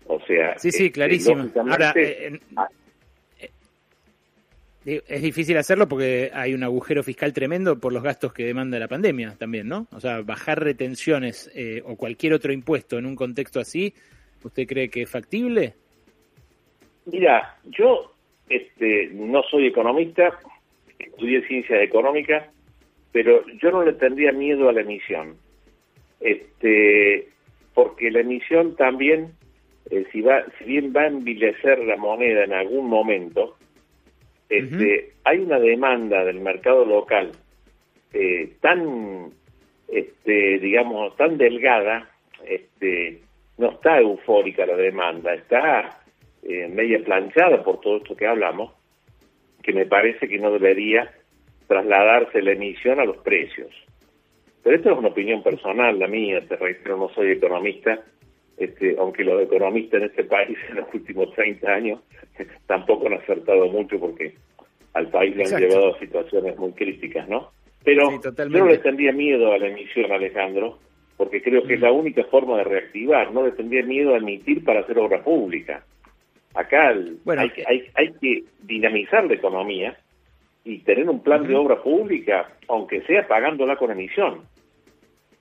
O 0.06 0.20
sea, 0.20 0.58
sí, 0.58 0.70
sí, 0.70 0.86
este, 0.86 0.92
clarísimo. 0.92 1.50
Ahora, 1.56 1.92
eh. 1.96 2.38
Es 4.84 5.22
difícil 5.22 5.56
hacerlo 5.56 5.88
porque 5.88 6.30
hay 6.34 6.54
un 6.54 6.64
agujero 6.64 7.02
fiscal 7.02 7.32
tremendo 7.32 7.78
por 7.78 7.92
los 7.92 8.02
gastos 8.02 8.32
que 8.32 8.44
demanda 8.44 8.78
la 8.78 8.88
pandemia 8.88 9.36
también, 9.38 9.68
¿no? 9.68 9.86
O 9.92 10.00
sea, 10.00 10.22
bajar 10.22 10.62
retenciones 10.62 11.50
o 11.84 11.96
cualquier 11.96 12.32
otro 12.32 12.52
impuesto 12.52 12.98
en 12.98 13.06
un 13.06 13.14
contexto 13.14 13.60
así, 13.60 13.94
¿usted 14.42 14.66
cree 14.66 14.88
que 14.88 15.02
es 15.02 15.10
factible? 15.10 15.74
Mira, 17.06 17.56
yo 17.64 18.12
este, 18.48 19.10
no 19.12 19.42
soy 19.44 19.66
economista, 19.66 20.38
estudié 20.98 21.46
ciencia 21.46 21.82
económica, 21.82 22.50
pero 23.12 23.44
yo 23.62 23.70
no 23.70 23.84
le 23.84 23.92
tendría 23.94 24.32
miedo 24.32 24.68
a 24.68 24.72
la 24.72 24.82
emisión, 24.82 25.36
este, 26.20 27.28
porque 27.74 28.10
la 28.10 28.20
emisión 28.20 28.76
también 28.76 29.32
eh, 29.90 30.06
si 30.12 30.20
va, 30.20 30.44
si 30.58 30.64
bien 30.64 30.92
va 30.96 31.02
a 31.02 31.08
envilecer 31.08 31.78
la 31.80 31.96
moneda 31.96 32.44
en 32.44 32.52
algún 32.52 32.88
momento, 32.88 33.56
este, 34.52 35.12
hay 35.24 35.38
una 35.38 35.58
demanda 35.58 36.24
del 36.24 36.40
mercado 36.40 36.84
local 36.84 37.32
eh, 38.12 38.52
tan, 38.60 39.30
este, 39.88 40.58
digamos, 40.58 41.16
tan 41.16 41.38
delgada, 41.38 42.10
este, 42.46 43.22
no 43.56 43.70
está 43.70 43.98
eufórica 43.98 44.66
la 44.66 44.76
demanda, 44.76 45.32
está 45.32 46.02
eh, 46.42 46.68
media 46.68 47.02
planchada 47.02 47.64
por 47.64 47.80
todo 47.80 47.96
esto 47.96 48.14
que 48.14 48.26
hablamos, 48.26 48.72
que 49.62 49.72
me 49.72 49.86
parece 49.86 50.28
que 50.28 50.38
no 50.38 50.50
debería 50.50 51.10
trasladarse 51.66 52.42
la 52.42 52.52
emisión 52.52 53.00
a 53.00 53.06
los 53.06 53.18
precios. 53.18 53.70
Pero 54.62 54.76
esto 54.76 54.92
es 54.92 54.98
una 54.98 55.08
opinión 55.08 55.42
personal, 55.42 55.98
la 55.98 56.08
mía, 56.08 56.40
te 56.46 56.56
reitero, 56.56 56.98
no 56.98 57.08
soy 57.08 57.30
economista, 57.30 58.00
este, 58.56 58.96
aunque 58.98 59.24
los 59.24 59.42
economistas 59.42 60.00
en 60.00 60.08
este 60.08 60.24
país 60.24 60.56
en 60.68 60.76
los 60.76 60.94
últimos 60.94 61.32
30 61.34 61.70
años 61.70 62.00
tampoco 62.66 63.06
han 63.06 63.14
acertado 63.14 63.66
mucho 63.68 63.98
porque 63.98 64.34
al 64.94 65.08
país 65.08 65.34
le 65.36 65.44
han 65.44 65.60
llevado 65.60 65.94
a 65.94 65.98
situaciones 65.98 66.56
muy 66.58 66.72
críticas, 66.72 67.28
¿no? 67.28 67.50
Pero 67.84 68.10
yo 68.10 68.46
no 68.48 68.66
le 68.66 68.78
tendría 68.78 69.12
miedo 69.12 69.52
a 69.52 69.58
la 69.58 69.68
emisión, 69.68 70.12
Alejandro, 70.12 70.78
porque 71.16 71.42
creo 71.42 71.64
que 71.64 71.74
es 71.74 71.80
la 71.80 71.92
única 71.92 72.24
forma 72.24 72.58
de 72.58 72.64
reactivar, 72.64 73.32
no 73.32 73.44
le 73.44 73.52
tendría 73.52 73.82
miedo 73.82 74.14
a 74.14 74.18
emitir 74.18 74.64
para 74.64 74.80
hacer 74.80 74.98
obra 74.98 75.22
pública. 75.22 75.84
Acá 76.54 76.88
hay, 76.90 77.50
que, 77.50 77.64
hay, 77.66 77.86
hay 77.94 78.12
que 78.20 78.44
dinamizar 78.62 79.24
la 79.24 79.34
economía 79.34 79.96
y 80.64 80.78
tener 80.80 81.08
un 81.08 81.22
plan 81.22 81.46
de 81.46 81.56
obra 81.56 81.82
pública, 81.82 82.52
aunque 82.68 83.02
sea 83.02 83.26
pagándola 83.26 83.76
con 83.76 83.90
emisión. 83.90 84.42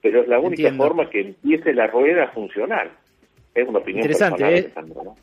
Pero 0.02 0.22
es 0.22 0.28
la 0.28 0.40
única 0.40 0.72
forma 0.74 1.08
que 1.08 1.20
empiece 1.20 1.72
la 1.72 1.86
rueda 1.86 2.24
a 2.24 2.32
funcionar. 2.32 2.90
Es 3.54 3.68
una 3.68 3.80
opinión 3.80 4.00
Interesante, 4.00 4.58
¿eh? 4.58 4.72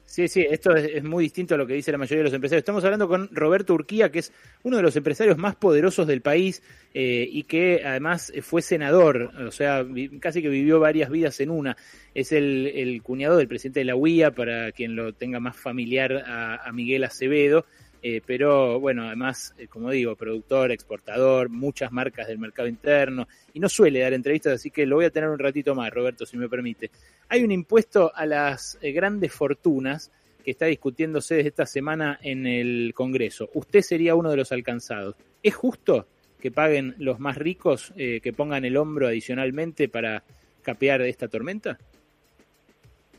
Sí, 0.06 0.28
sí, 0.28 0.46
esto 0.48 0.76
es, 0.76 1.04
muy 1.04 1.24
distinto 1.24 1.56
a 1.56 1.58
lo 1.58 1.66
que 1.66 1.74
dice 1.74 1.92
la 1.92 1.98
mayoría 1.98 2.20
de 2.20 2.24
los 2.26 2.34
empresarios. 2.34 2.62
Estamos 2.62 2.86
hablando 2.86 3.08
con 3.08 3.28
Roberto 3.32 3.74
Urquía, 3.74 4.12
que 4.12 4.20
es 4.20 4.32
uno 4.62 4.78
de 4.78 4.84
los 4.84 4.96
empresarios 4.96 5.40
más 5.40 5.56
poderosos 5.56 6.06
del 6.06 6.22
país 6.22 6.62
eh, 6.94 7.28
y 7.28 7.44
que 7.44 7.82
además 7.84 8.32
fue 8.44 8.62
senador, 8.62 9.32
o 9.48 9.52
sea, 9.52 9.84
casi 10.20 10.44
que 10.44 10.50
vivió 10.50 10.80
varias 10.80 11.10
vidas 11.10 11.40
en 11.40 11.50
una. 11.50 11.76
Es 12.14 12.32
el, 12.32 13.02
cuñado 13.04 13.38
del 13.38 13.48
presidente 13.48 13.80
de 13.80 13.86
la 13.86 13.96
UIA, 13.96 14.32
para 14.32 14.72
quien 14.74 14.96
lo 14.96 15.12
tenga 15.14 15.40
más 15.40 15.58
familiar 15.58 16.24
a 16.28 16.72
Miguel 16.72 17.06
Acevedo. 17.06 17.66
Eh, 18.02 18.22
pero 18.26 18.80
bueno, 18.80 19.06
además, 19.08 19.54
eh, 19.58 19.68
como 19.68 19.92
digo, 19.92 20.16
productor, 20.16 20.72
exportador, 20.72 21.50
muchas 21.50 21.92
marcas 21.92 22.28
del 22.28 22.40
mercado 22.40 22.68
interno, 22.68 23.28
y 23.54 23.60
no 23.60 23.68
suele 23.68 24.00
dar 24.00 24.14
entrevistas, 24.14 24.54
así 24.54 24.72
que 24.72 24.86
lo 24.86 24.96
voy 24.96 25.06
a 25.06 25.10
tener 25.10 25.30
un 25.30 25.40
ratito 25.40 25.76
más, 25.76 25.92
Roberto, 25.92 26.26
si 26.26 26.38
me 26.38 26.48
permite. 26.48 26.92
Hay 27.28 27.44
un 27.44 27.52
impuesto 27.52 28.12
a 28.16 28.26
las 28.26 28.78
eh, 28.82 28.94
grandes 28.94 29.34
fortunas 29.34 30.12
que 30.44 30.52
está 30.52 30.68
discutiéndose 30.68 31.36
desde 31.36 31.50
esta 31.50 31.66
semana 31.66 32.20
en 32.22 32.48
el 32.48 32.94
Congreso. 32.94 33.50
Usted 33.54 33.82
sería 33.82 34.16
uno 34.16 34.32
de 34.32 34.38
los 34.38 34.52
alcanzados. 34.54 35.16
¿Es 35.44 35.54
justo 35.54 36.08
que 36.40 36.52
paguen 36.52 36.96
los 36.98 37.20
más 37.20 37.38
ricos, 37.38 37.94
que 37.98 38.34
pongan 38.34 38.64
el 38.64 38.78
hombro 38.78 39.08
adicionalmente 39.08 39.90
para 39.90 40.24
capear 40.62 41.02
esta 41.02 41.28
tormenta? 41.28 41.78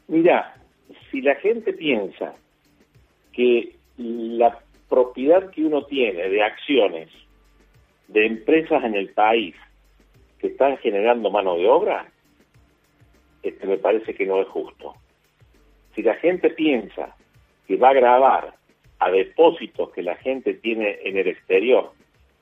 Mira, 0.08 0.54
si 1.10 1.20
la 1.20 1.34
gente 1.36 1.74
piensa 1.74 2.34
que 3.32 3.76
la 3.98 4.58
propiedad 4.90 5.50
que 5.50 5.64
uno 5.64 5.84
tiene 5.84 6.28
de 6.28 6.42
acciones 6.42 7.08
de 8.08 8.26
empresas 8.26 8.84
en 8.84 8.94
el 8.94 9.10
país 9.10 9.54
que 10.38 10.48
están 10.48 10.76
generando 10.78 11.30
mano 11.30 11.56
de 11.56 11.68
obra, 11.68 12.10
este 13.42 13.66
me 13.66 13.78
parece 13.78 14.14
que 14.14 14.26
no 14.26 14.42
es 14.42 14.48
justo. 14.48 14.94
Si 15.94 16.02
la 16.02 16.16
gente 16.16 16.50
piensa 16.50 17.16
que 17.66 17.76
va 17.76 17.90
a 17.90 17.94
grabar 17.94 18.54
a 18.98 19.10
depósitos 19.10 19.90
que 19.92 20.02
la 20.02 20.16
gente 20.16 20.54
tiene 20.54 20.98
en 21.04 21.16
el 21.16 21.28
exterior 21.28 21.92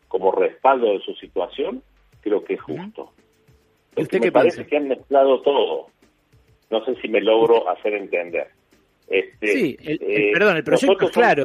como 0.08 0.32
respaldo 0.32 0.92
de 0.92 1.00
su 1.00 1.14
situación, 1.14 1.82
creo 2.20 2.42
que 2.44 2.54
es 2.54 2.60
justo. 2.60 3.12
¿Usted 3.96 4.20
me 4.20 4.32
parece 4.32 4.66
que 4.66 4.76
han 4.76 4.88
mezclado 4.88 5.42
todo. 5.42 5.88
No 6.70 6.84
sé 6.84 6.94
si 7.00 7.08
me 7.08 7.20
logro 7.20 7.68
hacer 7.68 7.94
entender. 7.94 8.48
Este, 9.06 9.46
sí, 9.46 9.76
eh, 9.80 10.32
perdón, 10.32 10.56
el 10.56 10.64
proyecto 10.64 11.06
es 11.06 11.10
claro. 11.12 11.44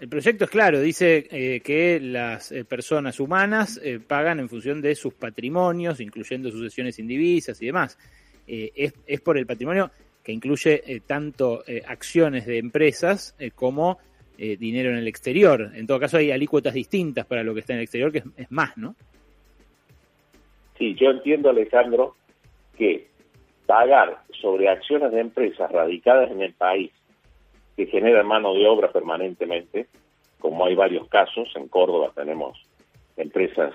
El 0.00 0.08
proyecto 0.08 0.44
es 0.44 0.50
claro, 0.50 0.80
dice 0.80 1.26
eh, 1.30 1.60
que 1.60 2.00
las 2.00 2.52
eh, 2.52 2.64
personas 2.64 3.20
humanas 3.20 3.78
eh, 3.84 4.00
pagan 4.00 4.40
en 4.40 4.48
función 4.48 4.80
de 4.80 4.94
sus 4.94 5.12
patrimonios, 5.12 6.00
incluyendo 6.00 6.50
sucesiones 6.50 6.98
indivisas 6.98 7.60
y 7.60 7.66
demás. 7.66 7.98
Es, 8.46 8.94
es, 9.06 9.20
por 9.20 9.36
el 9.36 9.46
patrimonio 9.46 9.90
que 10.24 10.32
incluye 10.32 11.02
tanto 11.06 11.62
acciones 11.86 12.46
de 12.46 12.58
empresas 12.58 13.36
como 13.54 13.98
dinero 14.36 14.90
en 14.90 14.96
el 14.96 15.06
exterior. 15.06 15.70
En 15.72 15.86
todo 15.86 16.00
caso 16.00 16.16
hay 16.16 16.32
alícuotas 16.32 16.74
distintas 16.74 17.26
para 17.26 17.44
lo 17.44 17.54
que 17.54 17.60
está 17.60 17.74
en 17.74 17.78
el 17.78 17.84
exterior, 17.84 18.10
que 18.10 18.24
es, 18.36 18.50
más, 18.50 18.76
¿no? 18.76 18.96
Sí, 20.76 20.96
yo 20.96 21.10
entiendo, 21.10 21.50
Alejandro, 21.50 22.16
que 22.76 23.06
pagar 23.66 24.20
sobre 24.40 24.68
acciones 24.68 25.12
de 25.12 25.20
empresas 25.20 25.70
radicadas 25.70 26.32
en 26.32 26.42
el 26.42 26.52
país 26.54 26.90
que 27.80 27.86
generan 27.86 28.26
mano 28.26 28.52
de 28.52 28.66
obra 28.66 28.92
permanentemente, 28.92 29.86
como 30.38 30.66
hay 30.66 30.74
varios 30.74 31.08
casos, 31.08 31.48
en 31.54 31.66
Córdoba 31.68 32.12
tenemos 32.14 32.58
empresas 33.16 33.72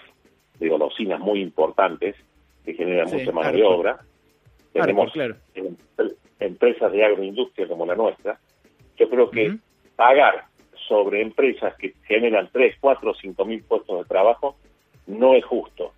de 0.60 0.70
golosinas 0.70 1.20
muy 1.20 1.42
importantes 1.42 2.16
que 2.64 2.76
generan 2.76 3.10
mucha 3.12 3.32
mano 3.32 3.52
de 3.52 3.64
obra, 3.64 4.00
tenemos 4.74 5.12
em, 5.56 5.76
empresas 6.40 6.92
de 6.92 7.04
agroindustria 7.04 7.68
como 7.68 7.84
la 7.88 7.96
nuestra, 7.96 8.40
yo 8.96 9.10
creo 9.10 9.32
que 9.32 9.58
pagar 9.96 10.46
sobre 10.88 11.22
empresas 11.22 11.76
que 11.78 11.96
generan 12.04 12.50
3, 12.52 12.76
4, 12.80 13.14
5 13.16 13.46
mil 13.46 13.64
puestos 13.64 13.98
de 13.98 14.06
trabajo 14.06 14.56
no 15.08 15.34
es 15.34 15.44
justo. 15.46 15.94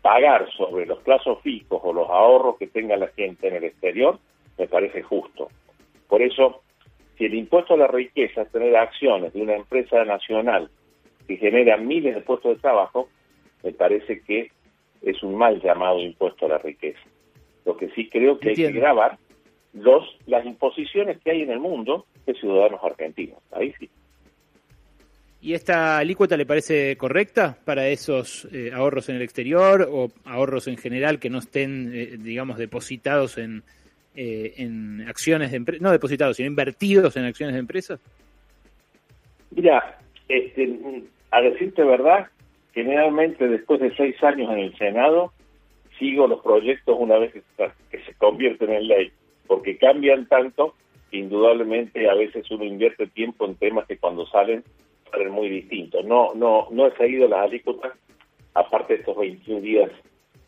Pagar 0.00 0.48
sobre 0.52 0.86
los 0.86 1.00
plazos 1.00 1.40
fijos 1.42 1.80
o 1.82 1.92
los 1.92 2.08
ahorros 2.08 2.56
que 2.56 2.68
tenga 2.68 2.96
la 2.96 3.08
gente 3.08 3.48
en 3.48 3.56
el 3.56 3.64
exterior 3.64 4.20
me 4.56 4.68
parece 4.68 5.02
justo. 5.02 5.48
Por 6.08 6.22
eso 6.22 6.62
si 7.16 7.24
el 7.24 7.34
impuesto 7.34 7.74
a 7.74 7.78
la 7.78 7.86
riqueza 7.86 8.42
es 8.42 8.50
tener 8.50 8.76
acciones 8.76 9.32
de 9.32 9.42
una 9.42 9.54
empresa 9.54 10.04
nacional 10.04 10.70
que 11.26 11.36
genera 11.36 11.76
miles 11.76 12.14
de 12.14 12.20
puestos 12.20 12.56
de 12.56 12.62
trabajo, 12.62 13.08
me 13.62 13.72
parece 13.72 14.20
que 14.20 14.50
es 15.02 15.22
un 15.22 15.36
mal 15.36 15.60
llamado 15.60 16.00
impuesto 16.00 16.46
a 16.46 16.50
la 16.50 16.58
riqueza. 16.58 17.00
Lo 17.64 17.76
que 17.76 17.88
sí 17.90 18.08
creo 18.08 18.38
que 18.38 18.50
hay 18.50 18.54
que 18.54 18.72
grabar 18.72 19.18
los, 19.72 20.04
las 20.26 20.44
imposiciones 20.46 21.18
que 21.22 21.30
hay 21.30 21.42
en 21.42 21.50
el 21.50 21.58
mundo 21.58 22.06
de 22.26 22.34
ciudadanos 22.34 22.80
argentinos. 22.82 23.38
Ahí 23.52 23.72
sí. 23.78 23.90
¿Y 25.40 25.54
esta 25.54 25.98
alícuota 25.98 26.36
le 26.36 26.46
parece 26.46 26.96
correcta 26.96 27.58
para 27.64 27.88
esos 27.88 28.48
eh, 28.52 28.70
ahorros 28.72 29.08
en 29.08 29.16
el 29.16 29.22
exterior 29.22 29.88
o 29.90 30.08
ahorros 30.24 30.66
en 30.66 30.76
general 30.76 31.18
que 31.18 31.30
no 31.30 31.38
estén, 31.38 31.92
eh, 31.94 32.16
digamos, 32.18 32.58
depositados 32.58 33.38
en, 33.38 33.62
eh, 34.16 34.54
en 34.56 35.06
acciones 35.08 35.50
de 35.50 35.58
empresas, 35.58 35.82
no 35.82 35.90
depositados, 35.90 36.36
sino 36.36 36.48
invertidos 36.48 37.16
en 37.16 37.24
acciones 37.24 37.54
de 37.54 37.60
empresas? 37.60 38.00
Mira, 39.50 39.98
este, 40.28 40.78
a 41.30 41.40
decirte 41.40 41.84
verdad, 41.84 42.26
generalmente 42.72 43.46
después 43.48 43.80
de 43.80 43.94
seis 43.96 44.22
años 44.22 44.50
en 44.52 44.58
el 44.58 44.76
Senado, 44.76 45.32
sigo 45.98 46.26
los 46.26 46.42
proyectos 46.42 46.96
una 46.98 47.18
vez 47.18 47.32
que, 47.32 47.42
se 47.98 48.14
convierten 48.14 48.70
en 48.70 48.88
ley, 48.88 49.12
porque 49.46 49.78
cambian 49.78 50.26
tanto 50.26 50.74
indudablemente 51.10 52.08
a 52.10 52.14
veces 52.14 52.50
uno 52.50 52.64
invierte 52.64 53.06
tiempo 53.06 53.46
en 53.46 53.54
temas 53.54 53.86
que 53.86 53.96
cuando 53.96 54.26
salen 54.26 54.64
salen 55.10 55.30
muy 55.30 55.48
distintos. 55.48 56.04
No, 56.04 56.34
no, 56.34 56.68
no 56.70 56.86
he 56.86 56.96
seguido 56.96 57.28
las 57.28 57.48
alícuotas, 57.48 57.92
aparte 58.54 58.94
de 58.94 59.00
estos 59.00 59.16
21 59.16 59.60
días 59.60 59.90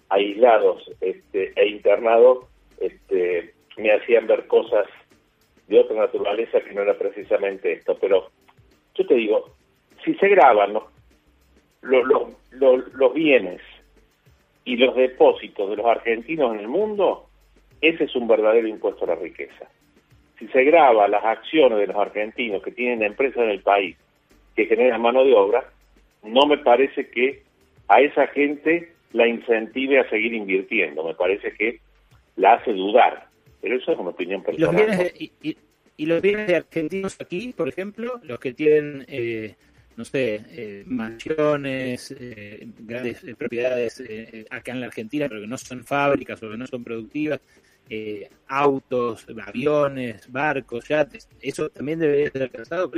aislados 0.09 0.91
este, 1.01 1.53
e 1.55 1.69
internados, 1.69 2.47
este, 2.81 3.55
me 3.79 3.93
hacían 3.93 4.27
ver 4.27 4.47
cosas 4.47 4.87
de 5.69 5.79
otra 5.79 5.97
naturaleza 5.97 6.61
que 6.61 6.75
no 6.75 6.83
era 6.83 6.97
precisamente 6.99 7.73
esto. 7.73 7.97
Pero 8.01 8.31
yo 8.95 9.07
te 9.07 9.15
digo, 9.15 9.55
si 10.05 10.15
se 10.15 10.29
graban 10.29 10.73
los, 10.73 10.85
los, 12.53 13.15
bienes 13.15 13.61
y 14.65 14.77
los 14.77 14.95
depósitos 14.97 15.71
de 15.71 15.77
los 15.77 15.87
argentinos 15.87 16.55
en 16.55 16.61
el 16.61 16.69
mundo, 16.69 17.27
ese 17.81 18.05
es 18.05 18.17
un 18.17 18.27
verdadero 18.27 18.67
impuesto 18.67 19.05
a 19.05 19.09
la 19.09 19.15
riqueza. 19.15 19.69
Si 20.39 20.47
se 20.49 20.65
graba 20.65 21.09
las 21.09 21.25
acciones 21.25 21.79
de 21.79 21.87
los 21.87 21.97
argentinos 21.97 22.63
que 22.63 22.73
tienen 22.73 23.03
empresas 23.03 23.43
en 23.43 23.51
el 23.51 23.61
país 23.61 23.97
que 24.55 24.67
generan 24.67 25.03
mano 25.03 25.25
de 25.25 25.35
obra, 25.35 25.65
no 26.23 26.47
me 26.47 26.59
parece 26.59 27.09
que 27.11 27.43
a 27.89 28.01
esa 28.01 28.27
gente 28.29 28.93
la 29.13 29.27
incentive 29.27 30.01
a 30.01 30.09
seguir 30.11 30.35
invirtiendo, 30.35 31.05
me 31.05 31.15
parece 31.15 31.53
que 31.55 31.81
la 32.37 32.55
hace 32.55 32.73
dudar. 32.73 33.28
Pero 33.61 33.77
eso 33.77 33.93
es 33.93 33.99
una 33.99 34.11
opinión 34.11 34.43
personal. 34.43 34.75
Los 34.75 34.87
bienes 34.87 34.99
de, 34.99 35.57
y, 35.97 36.07
los 36.07 36.23
bienes 36.23 36.47
de 36.47 36.57
argentinos 36.57 37.17
aquí, 37.21 37.53
por 37.57 37.69
ejemplo, 37.69 38.21
los 38.23 38.39
que 38.39 38.53
tienen, 38.53 39.05
eh, 39.09 39.57
no 39.97 40.05
sé, 40.05 40.43
eh, 40.51 40.85
mansiones, 40.87 42.15
eh, 42.19 42.69
grandes 42.79 43.25
propiedades 43.37 44.03
acá 44.51 44.73
en 44.73 44.81
la 44.81 44.87
Argentina, 44.87 45.27
pero 45.29 45.41
que 45.41 45.49
no 45.49 45.59
son 45.59 45.85
fábricas 45.85 46.41
o 46.43 46.51
que 46.51 46.57
no 46.57 46.67
son 46.69 46.85
productivas, 46.85 47.41
eh, 47.91 48.29
autos, 48.49 49.27
aviones, 49.47 50.31
barcos, 50.31 50.87
yates. 50.89 51.29
¿Eso 51.41 51.71
también 51.71 51.99
debería 51.99 52.31
ser 52.31 52.43
alcanzado, 52.43 52.91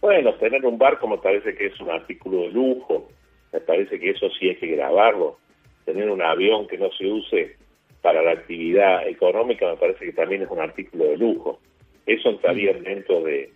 Bueno, 0.00 0.34
tener 0.36 0.64
un 0.64 0.78
barco 0.78 1.06
me 1.06 1.18
parece 1.18 1.54
que 1.54 1.66
es 1.66 1.78
un 1.80 1.90
artículo 1.90 2.42
de 2.42 2.48
lujo, 2.48 3.10
me 3.52 3.60
parece 3.60 4.00
que 4.00 4.10
eso 4.10 4.30
sí 4.30 4.48
hay 4.48 4.56
que 4.56 4.68
grabarlo. 4.68 5.38
Tener 5.84 6.08
un 6.10 6.22
avión 6.22 6.66
que 6.66 6.78
no 6.78 6.90
se 6.92 7.06
use 7.06 7.56
para 8.02 8.20
la 8.22 8.32
actividad 8.32 9.06
económica 9.08 9.70
me 9.70 9.76
parece 9.76 10.04
que 10.04 10.12
también 10.12 10.42
es 10.42 10.50
un 10.50 10.60
artículo 10.60 11.04
de 11.04 11.16
lujo. 11.16 11.60
Eso 12.04 12.30
entraría 12.30 12.74
dentro 12.74 13.22
de, 13.22 13.50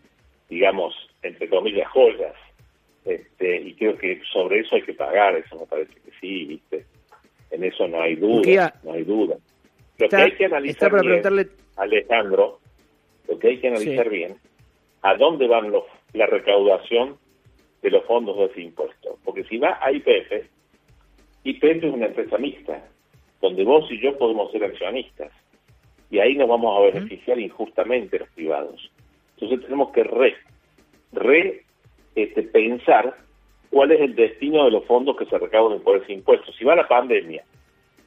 digamos, 0.48 0.94
entre 1.22 1.48
comillas, 1.48 1.88
joyas. 1.88 2.34
Este, 3.04 3.60
y 3.60 3.74
creo 3.74 3.98
que 3.98 4.20
sobre 4.32 4.60
eso 4.60 4.76
hay 4.76 4.82
que 4.82 4.94
pagar, 4.94 5.36
eso 5.36 5.58
me 5.58 5.66
parece 5.66 5.92
que 5.94 6.10
sí, 6.20 6.44
¿viste? 6.44 6.86
En 7.50 7.64
eso 7.64 7.86
no 7.88 8.00
hay 8.02 8.16
duda, 8.16 8.74
no 8.82 8.92
hay 8.92 9.04
duda. 9.04 9.36
Lo 9.98 10.08
que 10.08 10.16
hay 10.16 10.32
que 10.32 10.44
analizar 10.46 11.00
bien, 11.00 11.48
Alejandro, 11.76 12.60
lo 13.28 13.38
que 13.38 13.48
hay 13.48 13.58
que 13.58 13.68
analizar 13.68 14.08
bien, 14.08 14.36
a 15.02 15.14
dónde 15.16 15.46
van 15.46 15.70
los, 15.70 15.84
la 16.12 16.26
recaudación 16.26 17.16
de 17.82 17.90
los 17.90 18.04
fondos 18.04 18.36
de 18.38 18.44
ese 18.46 18.60
impuesto. 18.62 19.18
Porque 19.24 19.44
si 19.44 19.58
va 19.58 19.78
a 19.80 19.92
IPF, 19.92 20.46
IPF 21.44 21.84
es 21.84 21.94
una 21.94 22.06
empresa 22.06 22.38
mixta, 22.38 22.82
donde 23.40 23.64
vos 23.64 23.90
y 23.90 24.00
yo 24.00 24.16
podemos 24.18 24.50
ser 24.52 24.64
accionistas. 24.64 25.32
Y 26.10 26.18
ahí 26.18 26.36
nos 26.36 26.48
vamos 26.48 26.76
a 26.76 26.92
beneficiar 26.92 27.38
injustamente 27.38 28.18
los 28.18 28.28
privados. 28.30 28.90
Entonces 29.34 29.62
tenemos 29.62 29.90
que 29.92 30.04
re, 30.04 30.34
re 31.12 31.64
este, 32.14 32.42
pensar 32.42 33.16
cuál 33.70 33.92
es 33.92 34.00
el 34.00 34.14
destino 34.14 34.64
de 34.64 34.70
los 34.70 34.84
fondos 34.84 35.16
que 35.16 35.26
se 35.26 35.38
recaudan 35.38 35.80
por 35.80 35.96
ese 35.96 36.12
impuesto. 36.12 36.52
Si 36.52 36.64
va 36.64 36.76
la 36.76 36.88
pandemia, 36.88 37.44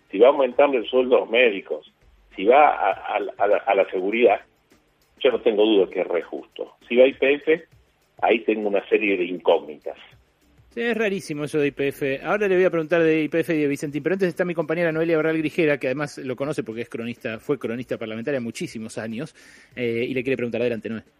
si 0.09 0.17
va 0.17 0.27
a 0.27 0.31
aumentar 0.31 0.73
el 0.73 0.85
sueldo 0.87 1.17
a 1.17 1.19
los 1.21 1.29
médicos, 1.29 1.91
si 2.35 2.45
va 2.45 2.69
a, 2.69 3.19
la, 3.19 3.89
seguridad, 3.91 4.41
yo 5.19 5.31
no 5.31 5.41
tengo 5.41 5.65
duda 5.65 5.89
que 5.89 6.01
es 6.01 6.07
re 6.07 6.21
justo. 6.21 6.73
Si 6.87 6.95
va 6.95 7.05
IPF, 7.05 7.67
ahí 8.21 8.39
tengo 8.39 8.69
una 8.69 8.87
serie 8.87 9.17
de 9.17 9.25
incógnitas. 9.25 9.97
Es 10.75 10.97
rarísimo 10.97 11.45
eso 11.45 11.59
de 11.59 11.67
IPF. 11.67 12.23
Ahora 12.23 12.47
le 12.47 12.55
voy 12.55 12.65
a 12.65 12.69
preguntar 12.69 13.03
de 13.03 13.23
IPF 13.23 13.49
y 13.49 13.61
de 13.61 13.67
Vicentín, 13.67 14.03
pero 14.03 14.13
antes 14.13 14.29
está 14.29 14.45
mi 14.45 14.53
compañera 14.53 14.91
Noelia 14.91 15.17
Barral 15.17 15.37
Grijera, 15.37 15.77
que 15.77 15.87
además 15.87 16.17
lo 16.19 16.35
conoce 16.35 16.63
porque 16.63 16.81
es 16.81 16.89
cronista, 16.89 17.39
fue 17.39 17.57
cronista 17.57 17.97
parlamentaria 17.97 18.39
muchísimos 18.39 18.97
años, 18.97 19.35
eh, 19.75 20.05
y 20.07 20.13
le 20.13 20.23
quiere 20.23 20.37
preguntar 20.37 20.61
adelante, 20.61 20.89
Noelia. 20.89 21.18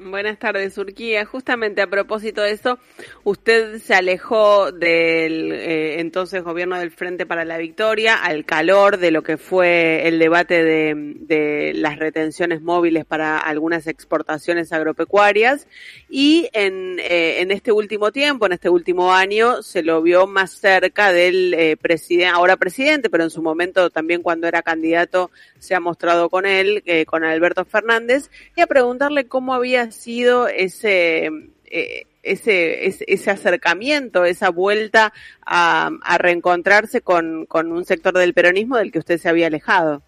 Buenas 0.00 0.38
tardes, 0.38 0.78
Urquía. 0.78 1.24
Justamente 1.24 1.82
a 1.82 1.88
propósito 1.88 2.42
de 2.42 2.52
eso, 2.52 2.78
usted 3.24 3.78
se 3.80 3.94
alejó 3.94 4.70
del 4.70 5.50
eh, 5.50 5.98
entonces 5.98 6.44
gobierno 6.44 6.78
del 6.78 6.92
Frente 6.92 7.26
para 7.26 7.44
la 7.44 7.58
Victoria 7.58 8.14
al 8.14 8.44
calor 8.44 8.98
de 8.98 9.10
lo 9.10 9.24
que 9.24 9.38
fue 9.38 10.06
el 10.06 10.20
debate 10.20 10.62
de, 10.62 11.72
las 11.74 11.98
retenciones 11.98 12.62
móviles 12.62 13.06
para 13.06 13.38
algunas 13.38 13.88
exportaciones 13.88 14.72
agropecuarias 14.72 15.66
y 16.08 16.48
en, 16.52 17.00
eh, 17.00 17.40
en 17.40 17.50
este 17.50 17.72
último 17.72 18.12
tiempo, 18.12 18.46
en 18.46 18.52
este 18.52 18.68
último 18.68 19.12
año, 19.12 19.62
se 19.62 19.82
lo 19.82 20.00
vio 20.00 20.28
más 20.28 20.52
cerca 20.52 21.12
del 21.12 21.54
eh, 21.54 21.76
presidente, 21.76 22.26
ahora 22.32 22.56
presidente, 22.56 23.10
pero 23.10 23.24
en 23.24 23.30
su 23.30 23.42
momento 23.42 23.90
también 23.90 24.22
cuando 24.22 24.46
era 24.46 24.62
candidato 24.62 25.32
se 25.58 25.74
ha 25.74 25.80
mostrado 25.80 26.30
con 26.30 26.46
él, 26.46 26.84
con 27.06 27.24
Alberto 27.24 27.64
Fernández, 27.64 28.30
y 28.54 28.60
a 28.60 28.68
preguntarle 28.68 29.26
cómo 29.26 29.54
había 29.54 29.87
sido 29.92 30.48
ese, 30.48 31.30
eh, 31.66 32.06
ese, 32.22 32.86
ese, 32.86 33.30
acercamiento, 33.30 34.24
esa 34.24 34.50
vuelta 34.50 35.12
a, 35.44 35.90
reencontrarse 36.18 37.00
con, 37.00 37.46
con, 37.46 37.72
un 37.72 37.84
sector 37.84 38.14
del 38.14 38.34
peronismo 38.34 38.76
del 38.76 38.92
que 38.92 38.98
usted 38.98 39.18
se 39.18 39.28
había 39.28 39.46
alejado? 39.46 40.02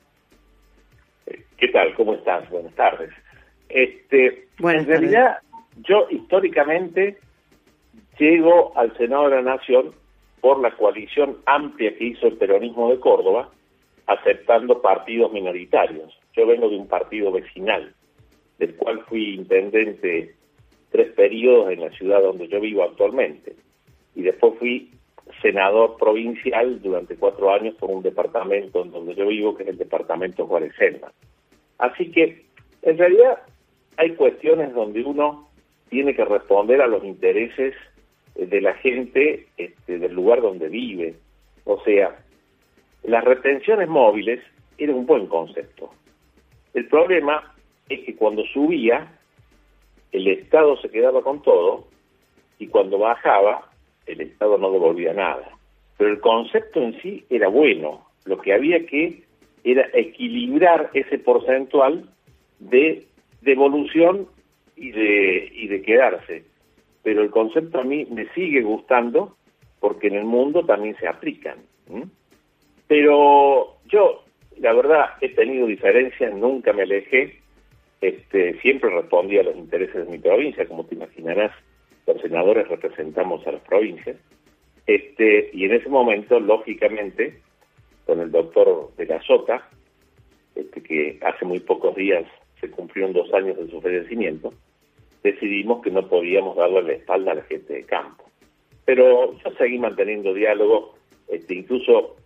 ¿Qué 1.56 1.68
tal? 1.68 1.94
¿Cómo 1.94 2.14
estás? 2.14 2.48
Buenas 2.50 2.74
tardes. 2.74 3.10
Este, 3.68 4.48
en 4.58 4.86
realidad, 4.86 5.38
yo 5.82 6.06
históricamente 6.10 7.18
llego 8.18 8.76
al 8.76 8.96
Senado 8.96 9.28
de 9.28 9.36
la 9.36 9.56
Nación 9.56 9.92
por 10.40 10.60
la 10.60 10.70
coalición 10.76 11.38
amplia 11.46 11.94
que 11.96 12.04
hizo 12.04 12.26
el 12.26 12.36
peronismo 12.36 12.90
de 12.90 12.98
Córdoba, 12.98 13.50
aceptando 14.06 14.80
partidos 14.80 15.32
minoritarios. 15.32 16.18
Yo 16.34 16.46
vengo 16.46 16.68
de 16.68 16.76
un 16.76 16.88
partido 16.88 17.30
vecinal 17.30 17.94
del 18.60 18.74
cual 18.76 19.02
fui 19.08 19.34
intendente 19.34 20.34
tres 20.90 21.12
periodos 21.12 21.72
en 21.72 21.80
la 21.80 21.90
ciudad 21.90 22.22
donde 22.22 22.46
yo 22.46 22.60
vivo 22.60 22.84
actualmente. 22.84 23.54
Y 24.14 24.22
después 24.22 24.54
fui 24.58 24.90
senador 25.40 25.96
provincial 25.96 26.80
durante 26.82 27.16
cuatro 27.16 27.52
años 27.52 27.74
por 27.76 27.90
un 27.90 28.02
departamento 28.02 28.84
en 28.84 28.92
donde 28.92 29.14
yo 29.14 29.26
vivo, 29.26 29.56
que 29.56 29.62
es 29.62 29.70
el 29.70 29.78
departamento 29.78 30.46
Juárez 30.46 30.74
Así 31.78 32.10
que, 32.10 32.44
en 32.82 32.98
realidad, 32.98 33.38
hay 33.96 34.10
cuestiones 34.10 34.74
donde 34.74 35.02
uno 35.02 35.48
tiene 35.88 36.14
que 36.14 36.24
responder 36.24 36.82
a 36.82 36.86
los 36.86 37.02
intereses 37.02 37.74
de 38.34 38.60
la 38.60 38.74
gente 38.74 39.46
este, 39.56 39.98
del 39.98 40.12
lugar 40.12 40.42
donde 40.42 40.68
vive. 40.68 41.14
O 41.64 41.82
sea, 41.82 42.14
las 43.04 43.24
retenciones 43.24 43.88
móviles 43.88 44.40
eran 44.76 44.96
un 44.96 45.06
buen 45.06 45.26
concepto. 45.26 45.94
El 46.74 46.86
problema 46.88 47.54
es 47.90 48.00
que 48.04 48.16
cuando 48.16 48.44
subía, 48.46 49.12
el 50.12 50.28
Estado 50.28 50.76
se 50.78 50.90
quedaba 50.90 51.22
con 51.22 51.42
todo 51.42 51.88
y 52.58 52.68
cuando 52.68 52.98
bajaba, 52.98 53.70
el 54.06 54.20
Estado 54.20 54.56
no 54.58 54.70
devolvía 54.70 55.12
nada. 55.12 55.48
Pero 55.98 56.10
el 56.10 56.20
concepto 56.20 56.80
en 56.80 57.00
sí 57.02 57.24
era 57.28 57.48
bueno. 57.48 58.06
Lo 58.24 58.38
que 58.38 58.54
había 58.54 58.86
que 58.86 59.22
era 59.64 59.88
equilibrar 59.92 60.90
ese 60.94 61.18
porcentual 61.18 62.08
de 62.58 63.04
devolución 63.42 64.28
y 64.76 64.92
de, 64.92 65.50
y 65.52 65.68
de 65.68 65.82
quedarse. 65.82 66.44
Pero 67.02 67.22
el 67.22 67.30
concepto 67.30 67.80
a 67.80 67.84
mí 67.84 68.06
me 68.10 68.28
sigue 68.34 68.62
gustando 68.62 69.36
porque 69.80 70.08
en 70.08 70.14
el 70.14 70.24
mundo 70.24 70.64
también 70.64 70.96
se 70.98 71.08
aplican. 71.08 71.58
Pero 72.86 73.76
yo, 73.86 74.24
la 74.58 74.72
verdad, 74.74 75.06
he 75.20 75.30
tenido 75.30 75.66
diferencias, 75.66 76.34
nunca 76.34 76.72
me 76.72 76.82
alejé 76.82 77.39
este, 78.00 78.58
siempre 78.60 78.90
respondía 78.90 79.40
a 79.40 79.44
los 79.44 79.56
intereses 79.56 80.06
de 80.06 80.12
mi 80.12 80.18
provincia, 80.18 80.66
como 80.66 80.84
te 80.84 80.94
imaginarás, 80.94 81.52
los 82.06 82.20
senadores 82.20 82.68
representamos 82.68 83.46
a 83.46 83.52
las 83.52 83.62
provincias, 83.62 84.16
este, 84.86 85.50
y 85.52 85.64
en 85.64 85.74
ese 85.74 85.88
momento, 85.88 86.40
lógicamente, 86.40 87.40
con 88.06 88.20
el 88.20 88.30
doctor 88.30 88.90
de 88.96 89.06
la 89.06 89.22
Sota, 89.22 89.68
este, 90.54 90.82
que 90.82 91.18
hace 91.22 91.44
muy 91.44 91.60
pocos 91.60 91.94
días 91.94 92.24
se 92.60 92.70
cumplieron 92.70 93.12
dos 93.12 93.32
años 93.32 93.56
de 93.56 93.68
su 93.70 93.80
fallecimiento, 93.80 94.52
decidimos 95.22 95.82
que 95.82 95.90
no 95.90 96.08
podíamos 96.08 96.56
darle 96.56 96.82
la 96.82 96.92
espalda 96.94 97.32
a 97.32 97.36
la 97.36 97.42
gente 97.42 97.72
de 97.74 97.84
campo. 97.84 98.24
Pero 98.84 99.38
yo 99.38 99.50
seguí 99.58 99.78
manteniendo 99.78 100.34
diálogo, 100.34 100.94
este, 101.28 101.54
incluso 101.54 102.16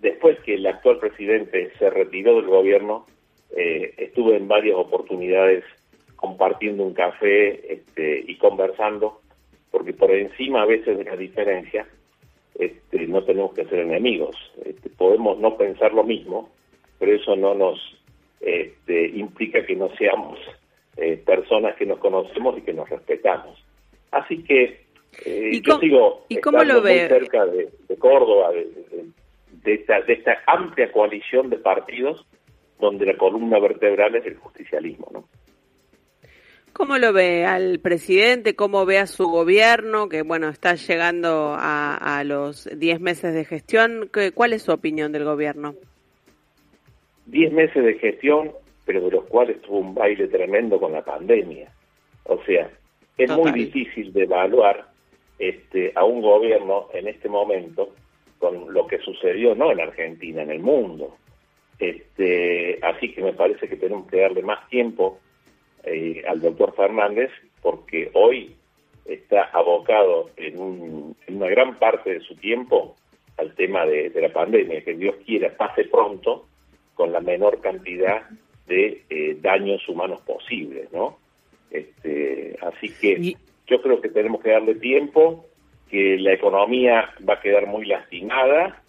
después 0.00 0.38
que 0.40 0.54
el 0.54 0.66
actual 0.66 0.98
presidente 0.98 1.72
se 1.78 1.90
retiró 1.90 2.36
del 2.36 2.46
gobierno, 2.46 3.06
eh, 3.54 3.94
estuve 3.96 4.36
en 4.36 4.48
varias 4.48 4.76
oportunidades 4.76 5.64
compartiendo 6.16 6.82
un 6.82 6.94
café 6.94 7.72
este, 7.72 8.24
y 8.26 8.36
conversando, 8.36 9.20
porque 9.70 9.92
por 9.92 10.10
encima 10.10 10.62
a 10.62 10.66
veces 10.66 10.96
de 10.96 11.04
la 11.04 11.16
diferencia 11.16 11.86
este, 12.58 13.06
no 13.06 13.22
tenemos 13.24 13.54
que 13.54 13.66
ser 13.66 13.80
enemigos. 13.80 14.36
Este, 14.64 14.88
podemos 14.90 15.38
no 15.38 15.56
pensar 15.56 15.92
lo 15.92 16.04
mismo, 16.04 16.50
pero 16.98 17.12
eso 17.12 17.36
no 17.36 17.54
nos 17.54 17.78
este, 18.40 19.08
implica 19.08 19.64
que 19.64 19.76
no 19.76 19.90
seamos 19.96 20.38
eh, 20.96 21.22
personas 21.24 21.76
que 21.76 21.86
nos 21.86 21.98
conocemos 21.98 22.56
y 22.58 22.62
que 22.62 22.72
nos 22.72 22.88
respetamos. 22.88 23.62
Así 24.10 24.42
que 24.42 24.86
eh, 25.24 25.60
yo 25.62 25.78
sigo 25.78 26.24
¿y 26.28 26.36
estando 26.36 26.80
muy 26.80 26.90
cerca 26.92 27.46
de, 27.46 27.68
Córdoba, 27.98 28.50
de, 28.52 29.74
esta, 29.74 30.00
de 30.00 30.12
esta 30.14 30.42
amplia 30.46 30.90
coalición 30.92 31.50
de 31.50 31.58
partidos 31.58 32.24
donde 32.78 33.06
la 33.06 33.16
columna 33.16 33.58
vertebral 33.58 34.14
es 34.16 34.26
el 34.26 34.36
justicialismo, 34.36 35.08
¿no? 35.12 35.24
¿Cómo 36.76 36.98
lo 36.98 37.14
ve 37.14 37.46
al 37.46 37.78
presidente? 37.78 38.54
¿Cómo 38.54 38.84
ve 38.84 38.98
a 38.98 39.06
su 39.06 39.28
gobierno? 39.28 40.10
Que, 40.10 40.20
bueno, 40.20 40.50
está 40.50 40.74
llegando 40.74 41.56
a, 41.58 42.22
los 42.26 42.68
10 42.70 43.00
meses 43.00 43.32
de 43.32 43.46
gestión. 43.46 44.10
¿Cuál 44.34 44.52
es 44.52 44.64
su 44.64 44.72
opinión 44.72 45.10
del 45.10 45.24
gobierno? 45.24 45.74
10 47.24 47.52
meses 47.54 47.82
de 47.82 47.94
gestión, 47.94 48.52
pero 48.84 49.00
de 49.00 49.10
los 49.10 49.24
cuales 49.24 49.62
tuvo 49.62 49.78
un 49.78 49.94
baile 49.94 50.28
tremendo 50.28 50.78
con 50.78 50.92
la 50.92 51.02
pandemia. 51.02 51.72
O 52.24 52.42
sea, 52.44 52.68
es 53.16 53.30
muy 53.34 53.52
difícil 53.52 54.12
de 54.12 54.24
evaluar 54.24 54.86
este, 55.38 55.92
a 55.94 56.04
un 56.04 56.20
gobierno 56.20 56.88
en 56.92 57.08
este 57.08 57.30
momento 57.30 57.94
con 58.38 58.70
lo 58.74 58.86
que 58.86 58.98
sucedió 58.98 59.54
no 59.54 59.72
en 59.72 59.80
Argentina, 59.80 60.42
en 60.42 60.50
el 60.50 60.60
mundo. 60.60 61.16
Este, 61.78 62.78
así 62.82 63.12
que 63.12 63.22
me 63.22 63.32
parece 63.32 63.68
que 63.68 63.76
tenemos 63.76 64.08
que 64.08 64.20
darle 64.20 64.42
más 64.42 64.68
tiempo 64.68 65.20
eh, 65.84 66.22
al 66.26 66.40
doctor 66.40 66.74
Fernández 66.74 67.30
porque 67.60 68.10
hoy 68.14 68.56
está 69.04 69.44
abocado 69.52 70.30
en, 70.36 71.14
una 71.28 71.48
gran 71.48 71.78
parte 71.78 72.14
de 72.14 72.20
su 72.20 72.34
tiempo 72.36 72.96
al 73.36 73.54
tema 73.54 73.84
de, 73.84 74.10
la 74.14 74.32
pandemia, 74.32 74.82
que 74.82 74.94
Dios 74.94 75.16
quiera 75.24 75.54
pase 75.56 75.84
pronto 75.84 76.46
con 76.94 77.12
la 77.12 77.20
menor 77.20 77.60
cantidad 77.60 78.28
de 78.66 79.02
eh, 79.10 79.36
daños 79.40 79.86
humanos 79.88 80.22
posibles, 80.22 80.90
¿no? 80.92 81.18
Este, 81.70 82.56
así 82.62 82.88
que 83.00 83.36
yo 83.66 83.82
creo 83.82 84.00
que 84.00 84.08
tenemos 84.08 84.42
que 84.42 84.50
darle 84.50 84.76
tiempo, 84.76 85.44
que 85.90 86.16
la 86.18 86.32
economía 86.32 87.10
va 87.28 87.34
a 87.34 87.40
quedar 87.40 87.66
muy 87.66 87.84
lastimada, 87.84 88.82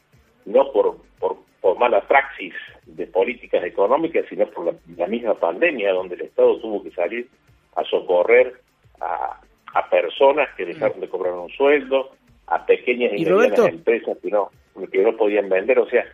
no 0.45 0.71
por, 0.71 0.97
por, 1.19 1.36
mala 1.77 2.01
praxis 2.01 2.53
de 2.85 3.07
políticas 3.07 3.63
económicas, 3.63 4.25
sino 4.29 4.45
por 4.47 4.75
la, 4.97 5.07
misma 5.07 5.35
pandemia, 5.35 5.93
donde 5.93 6.15
el 6.15 6.21
Estado 6.21 6.59
tuvo 6.59 6.83
que 6.83 6.91
salir 6.91 7.27
a 7.75 7.83
socorrer 7.83 8.61
a, 8.99 9.39
a 9.73 9.89
personas 9.89 10.49
que 10.55 10.65
dejaron 10.65 10.99
de 10.99 11.09
cobrar 11.09 11.33
un 11.33 11.49
sueldo, 11.49 12.11
a 12.47 12.65
pequeñas 12.65 13.11
y, 13.15 13.25
medianas 13.25 13.59
empresas 13.59 14.17
que 14.21 14.31
no, 14.31 14.49
que 14.91 15.03
no 15.03 15.15
podían 15.15 15.49
vender. 15.49 15.79
O 15.79 15.89
sea, 15.89 16.05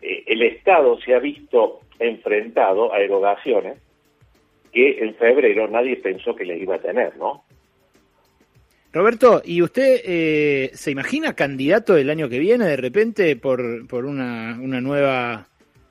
eh, 0.00 0.24
el 0.26 0.42
Estado 0.42 0.98
se 1.00 1.14
ha 1.14 1.18
visto 1.18 1.80
enfrentado 1.98 2.92
a 2.92 2.98
erogaciones 2.98 3.78
que 4.72 4.98
en 5.04 5.14
febrero 5.14 5.68
nadie 5.68 5.96
pensó 5.96 6.34
que 6.34 6.44
les 6.44 6.60
iba 6.60 6.76
a 6.76 6.80
tener, 6.80 7.16
¿no? 7.16 7.44
Roberto, 8.94 9.42
¿y 9.44 9.60
usted 9.60 10.02
eh, 10.04 10.70
se 10.72 10.92
imagina 10.92 11.34
candidato 11.34 11.96
el 11.96 12.10
año 12.10 12.28
que 12.28 12.38
viene 12.38 12.64
de 12.64 12.76
repente 12.76 13.34
por, 13.34 13.88
por 13.88 14.04
una, 14.04 14.56
una 14.62 14.80
nueva 14.80 15.48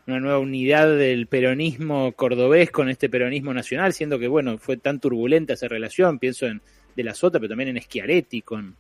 una 0.08 0.20
nueva 0.22 0.39
unidad 0.39 0.98
del 0.98 1.28
peronismo 1.28 2.13
cordobés 2.13 2.72
con 2.72 2.89
este 2.89 3.10
peronismo 3.10 3.54
nacional, 3.54 3.92
siendo 3.92 4.20
que 4.20 4.30
bueno 4.30 4.58
fue 4.58 4.78
tan 4.78 5.02
turbulenta 5.02 5.54
esa 5.54 5.68
relación, 5.68 6.18
pienso 6.18 6.46
en 6.46 6.62
de 6.96 7.04
la 7.04 7.13
Sota, 7.13 7.39
pero 7.39 7.50
también 7.50 7.76
en 7.76 7.82
Schiaretti 7.82 8.42
con, 8.42 8.76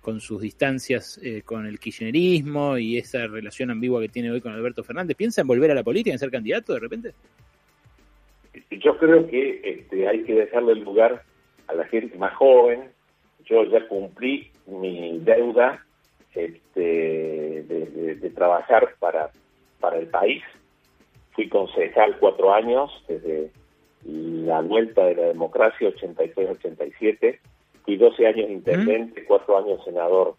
con 0.00 0.20
sus 0.20 0.40
distancias 0.40 1.20
eh, 1.22 1.42
con 1.44 1.64
el 1.64 1.78
kirchnerismo 1.78 2.78
y 2.78 2.98
esa 2.98 3.28
relación 3.28 3.70
ambigua 3.70 4.00
que 4.00 4.08
tiene 4.08 4.30
hoy 4.30 4.40
con 4.40 4.52
Alberto 4.52 4.82
Fernández. 4.82 5.16
¿Piensa 5.16 5.42
en 5.42 5.46
volver 5.46 5.70
a 5.70 5.74
la 5.74 5.84
política, 5.84 6.12
en 6.12 6.18
ser 6.18 6.32
candidato 6.32 6.74
de 6.74 6.80
repente? 6.80 7.12
Yo 8.70 8.98
creo 8.98 9.28
que 9.28 9.60
este, 9.62 10.08
hay 10.08 10.24
que 10.24 10.34
dejarle 10.34 10.72
el 10.72 10.80
lugar 10.80 11.22
a 11.68 11.74
la 11.74 11.84
gente 11.86 12.16
más 12.18 12.34
joven. 12.34 12.97
Yo 13.44 13.64
ya 13.64 13.86
cumplí 13.88 14.50
mi 14.66 15.18
deuda 15.20 15.84
este, 16.34 17.62
de, 17.62 18.30
trabajar 18.34 18.94
para, 18.98 19.30
para 19.80 19.98
el 19.98 20.06
país. 20.08 20.42
Fui 21.32 21.48
concejal 21.48 22.18
cuatro 22.18 22.52
años, 22.52 22.90
desde 23.08 23.50
la 24.04 24.60
vuelta 24.60 25.04
de 25.06 25.14
la 25.16 25.26
democracia 25.26 25.88
83-87 25.88 27.38
y 27.86 27.96
12 27.96 28.26
años 28.26 28.50
intendente, 28.50 29.24
4 29.24 29.58
años 29.58 29.84
senador 29.84 30.34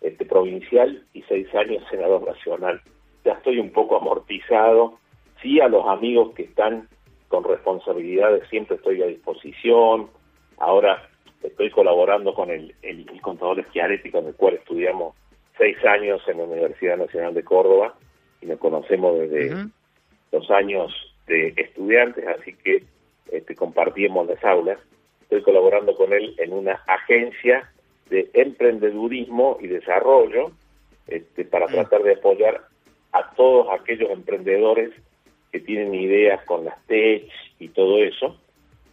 este, 0.00 0.24
provincial 0.24 1.02
y 1.12 1.22
6 1.22 1.54
años 1.54 1.82
senador 1.90 2.26
nacional. 2.26 2.80
Ya 3.24 3.32
estoy 3.32 3.58
un 3.58 3.70
poco 3.70 3.96
amortizado. 3.96 4.98
Sí, 5.42 5.60
a 5.60 5.68
los 5.68 5.86
amigos 5.86 6.34
que 6.34 6.42
están 6.42 6.88
con 7.28 7.44
responsabilidades 7.44 8.48
siempre 8.48 8.76
estoy 8.76 9.02
a 9.02 9.06
disposición. 9.06 10.08
Ahora 10.58 11.08
estoy 11.42 11.70
colaborando 11.70 12.34
con 12.34 12.50
el, 12.50 12.74
el, 12.82 13.06
contador 13.20 13.64
Schiaretti, 13.68 14.10
con 14.10 14.26
el 14.26 14.34
cual 14.34 14.54
estudiamos 14.54 15.14
6 15.58 15.84
años 15.84 16.22
en 16.26 16.38
la 16.38 16.44
Universidad 16.44 16.96
Nacional 16.96 17.34
de 17.34 17.44
Córdoba 17.44 17.94
y 18.40 18.46
nos 18.46 18.58
conocemos 18.58 19.18
desde 19.18 19.66
los 20.32 20.50
años 20.50 20.92
de 21.26 21.52
estudiantes, 21.56 22.26
así 22.26 22.54
que 22.54 22.84
este, 23.30 23.54
compartimos 23.54 24.26
las 24.26 24.42
aulas. 24.44 24.78
Estoy 25.22 25.42
colaborando 25.42 25.94
con 25.96 26.12
él 26.12 26.34
en 26.38 26.52
una 26.52 26.82
agencia 26.86 27.70
de 28.08 28.28
emprendedurismo 28.34 29.58
y 29.60 29.68
desarrollo 29.68 30.52
este, 31.06 31.44
para 31.44 31.66
tratar 31.66 32.02
de 32.02 32.14
apoyar 32.14 32.62
a 33.12 33.30
todos 33.34 33.68
aquellos 33.70 34.10
emprendedores 34.10 34.90
que 35.52 35.60
tienen 35.60 35.94
ideas 35.94 36.44
con 36.44 36.64
las 36.64 36.84
TECH 36.86 37.30
y 37.58 37.68
todo 37.68 38.02
eso. 38.02 38.36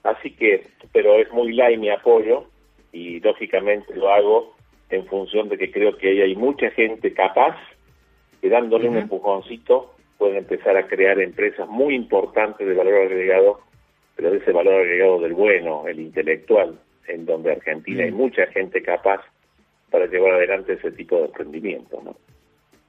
Así 0.07 0.31
que, 0.31 0.63
pero 0.93 1.15
es 1.15 1.29
muy 1.33 1.51
light 1.51 1.77
mi 1.77 1.89
apoyo 1.89 2.45
y 2.93 3.19
lógicamente 3.19 3.93
lo 3.93 4.09
hago 4.09 4.55
en 4.89 5.05
función 5.07 5.49
de 5.49 5.57
que 5.57 5.69
creo 5.69 5.97
que 5.97 6.07
ahí 6.07 6.21
hay 6.21 6.35
mucha 6.35 6.71
gente 6.71 7.13
capaz 7.13 7.57
que 8.39 8.49
dándole 8.49 8.87
un 8.87 8.95
empujoncito 8.95 9.93
puede 10.17 10.37
empezar 10.37 10.77
a 10.77 10.87
crear 10.87 11.19
empresas 11.19 11.67
muy 11.67 11.93
importantes 11.93 12.65
de 12.65 12.73
valor 12.73 13.01
agregado 13.01 13.59
pero 14.15 14.31
de 14.31 14.37
ese 14.37 14.53
valor 14.53 14.75
agregado 14.75 15.19
del 15.19 15.33
bueno, 15.33 15.83
el 15.87 15.99
intelectual, 15.99 16.79
en 17.09 17.25
donde 17.25 17.51
Argentina 17.51 18.05
hay 18.05 18.11
mucha 18.11 18.47
gente 18.47 18.81
capaz 18.81 19.19
para 19.91 20.05
llevar 20.07 20.35
adelante 20.35 20.73
ese 20.73 20.91
tipo 20.91 21.17
de 21.17 21.25
emprendimiento. 21.25 22.01
¿no? 22.01 22.15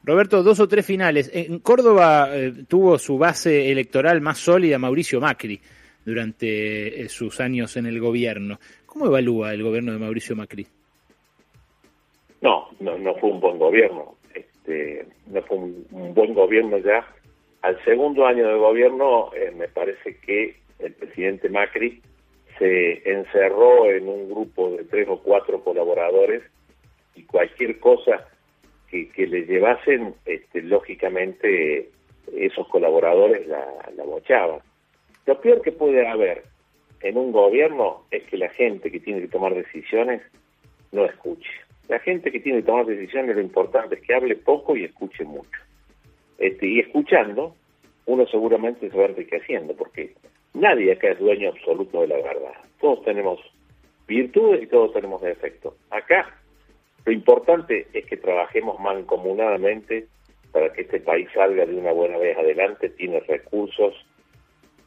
Roberto, 0.04 0.44
dos 0.44 0.61
o 0.61 0.68
tres 0.68 0.87
finales. 0.87 1.31
En 1.35 1.59
Córdoba 1.59 2.31
eh, 2.33 2.52
tuvo 2.68 2.96
su 2.96 3.18
base 3.18 3.72
electoral 3.72 4.20
más 4.20 4.38
sólida 4.38 4.78
Mauricio 4.78 5.20
Macri 5.20 5.61
durante 6.09 7.03
eh, 7.03 7.09
sus 7.11 7.38
años 7.40 7.77
en 7.77 7.85
el 7.85 8.01
gobierno. 8.01 8.59
¿Cómo 8.87 9.07
evalúa 9.07 9.53
el 9.53 9.62
gobierno 9.62 9.92
de 9.92 9.99
Mauricio 9.99 10.35
Macri? 10.35 10.66
No, 12.40 12.68
no, 12.81 12.97
no 12.97 13.14
fue 13.16 13.31
un 13.31 13.40
buen 13.40 13.59
gobierno. 13.59 14.14
Este, 14.35 15.07
no 15.27 15.42
fue 15.42 15.59
un, 15.59 16.14
buen 16.14 16.33
gobierno 16.33 16.79
ya. 16.79 17.07
Al 17.61 17.83
segundo 17.85 18.27
año 18.27 18.49
de 18.49 18.55
gobierno 18.55 19.31
eh, 19.35 19.53
me 19.55 19.68
parece 19.68 20.16
que 20.16 20.57
el 20.79 20.94
presidente 20.94 21.51
Macri 21.51 22.01
se 22.59 23.03
encerró 23.11 23.90
en 23.90 24.09
un 24.09 24.31
grupo 24.31 24.71
de 24.71 24.85
tres 24.85 25.09
o 25.11 25.21
cuatro 25.21 25.62
colaboradores 25.62 26.42
y 27.14 27.25
cualquier 27.25 27.79
cosa 27.79 28.27
que, 28.90 29.11
le 29.27 29.42
llevasen, 29.42 30.14
este, 30.25 30.62
lógicamente 30.62 31.90
esos 32.35 32.66
colaboradores 32.68 33.47
la, 33.47 33.62
la 33.94 34.05
bochaban. 34.05 34.61
Lo 35.29 35.41
peor 35.41 35.62
que 35.62 35.71
puede 35.71 36.09
haber 36.09 36.43
en 37.03 37.17
un 37.17 37.31
gobierno 37.31 38.03
es 38.11 38.25
que 38.25 38.37
la 38.37 38.49
gente 38.49 38.91
que 38.91 38.99
tiene 38.99 39.21
que 39.21 39.29
tomar 39.29 39.55
decisiones 39.55 40.21
no 40.91 41.05
escuche. 41.05 41.51
La 41.87 42.01
gente 42.01 42.33
que 42.33 42.41
tiene 42.41 42.59
que 42.59 42.67
tomar 42.67 42.87
decisiones 42.87 43.37
lo 43.37 43.43
importante 43.43 43.95
es 43.95 44.01
que 44.01 44.14
hable 44.14 44.35
poco 44.35 44.77
y 44.77 44.85
escuche 44.85 45.25
mucho. 45.25 45.61
Este, 46.38 46.67
y 46.67 46.81
escuchando, 46.81 47.55
uno 48.07 48.27
seguramente 48.27 48.91
se 48.91 48.97
va 48.97 49.05
enriqueciendo, 49.05 49.77
porque 49.77 50.14
Nadie 50.55 50.93
acá 50.93 51.11
es 51.11 51.19
dueño 51.19 51.51
absoluto 51.51 52.01
de 52.01 52.09
la 52.09 52.17
verdad. 52.17 52.55
Todos 52.81 53.05
tenemos 53.05 53.38
virtudes 54.07 54.62
y 54.62 54.67
todos 54.67 54.93
tenemos 54.93 55.21
defectos. 55.23 55.75
Acá 55.91 56.35
lo 57.05 57.12
importante 57.12 57.87
es 57.93 58.07
que 58.07 58.17
trabajemos 58.17 58.81
mancomunadamente 58.81 60.07
para 60.51 60.73
que 60.73 60.83
este 60.83 61.01
país 61.01 61.29
salga 61.35 61.67
de 61.67 61.75
una 61.75 61.93
buena 61.93 62.19
vez 62.19 62.37
adelante. 62.37 62.88
Tiene 62.88 63.21
recursos 63.21 63.95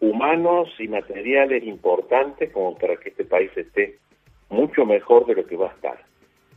humanos 0.01 0.69
y 0.79 0.87
materiales 0.87 1.63
importantes 1.63 2.51
como 2.51 2.75
para 2.77 2.97
que 2.97 3.09
este 3.09 3.23
país 3.23 3.51
esté 3.55 3.99
mucho 4.49 4.85
mejor 4.85 5.25
de 5.25 5.35
lo 5.35 5.45
que 5.45 5.55
va 5.55 5.69
a 5.69 5.73
estar 5.73 6.03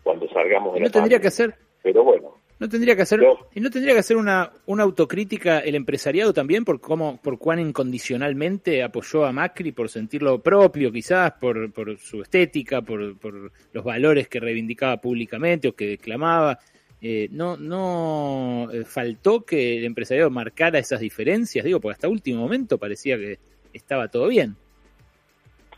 cuando 0.02 0.28
salgamos 0.28 0.74
de 0.74 0.80
no 0.80 0.90
tendría 0.90 1.20
que 1.20 1.28
hacer 1.28 1.54
pero 1.84 2.02
bueno. 2.02 2.32
¿No 2.58 2.68
tendría 2.68 2.96
que 2.96 3.02
hacer, 3.02 3.20
y 3.52 3.60
no 3.60 3.68
tendría 3.68 3.92
que 3.92 4.00
hacer 4.00 4.16
una, 4.16 4.52
una 4.66 4.84
autocrítica 4.84 5.58
el 5.58 5.74
empresariado 5.74 6.32
también 6.32 6.64
por 6.64 6.80
cómo, 6.80 7.20
por 7.20 7.38
cuán 7.38 7.58
incondicionalmente 7.58 8.82
apoyó 8.82 9.26
a 9.26 9.32
Macri 9.32 9.72
por 9.72 9.90
sentirlo 9.90 10.40
propio, 10.40 10.90
quizás, 10.90 11.32
por, 11.32 11.72
por 11.72 11.98
su 11.98 12.22
estética, 12.22 12.80
por, 12.80 13.18
por 13.18 13.52
los 13.72 13.84
valores 13.84 14.28
que 14.28 14.40
reivindicaba 14.40 14.96
públicamente 14.98 15.68
o 15.68 15.74
que 15.74 15.88
declamaba? 15.88 16.58
Eh, 17.06 17.28
no, 17.30 17.58
no 17.58 18.68
eh, 18.72 18.84
faltó 18.84 19.44
que 19.44 19.76
el 19.76 19.84
empresariado 19.84 20.30
marcara 20.30 20.78
esas 20.78 21.00
diferencias, 21.00 21.64
digo, 21.64 21.78
porque 21.78 21.92
hasta 21.92 22.08
último 22.08 22.40
momento 22.40 22.78
parecía 22.78 23.18
que 23.18 23.38
estaba 23.74 24.08
todo 24.08 24.28
bien. 24.28 24.56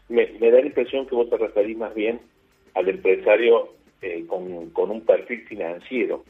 Me, 0.08 0.24
da 0.38 0.60
la 0.60 0.66
impresión 0.66 1.06
que 1.06 1.16
vos 1.16 1.28
te 1.28 1.36
referís 1.36 1.76
más 1.76 1.92
bien 1.94 2.20
al 2.74 2.88
empresario 2.88 3.74
eh, 4.02 4.24
con, 4.28 4.70
con 4.70 4.92
un 4.92 5.00
perfil 5.00 5.44
financiero 5.48 6.22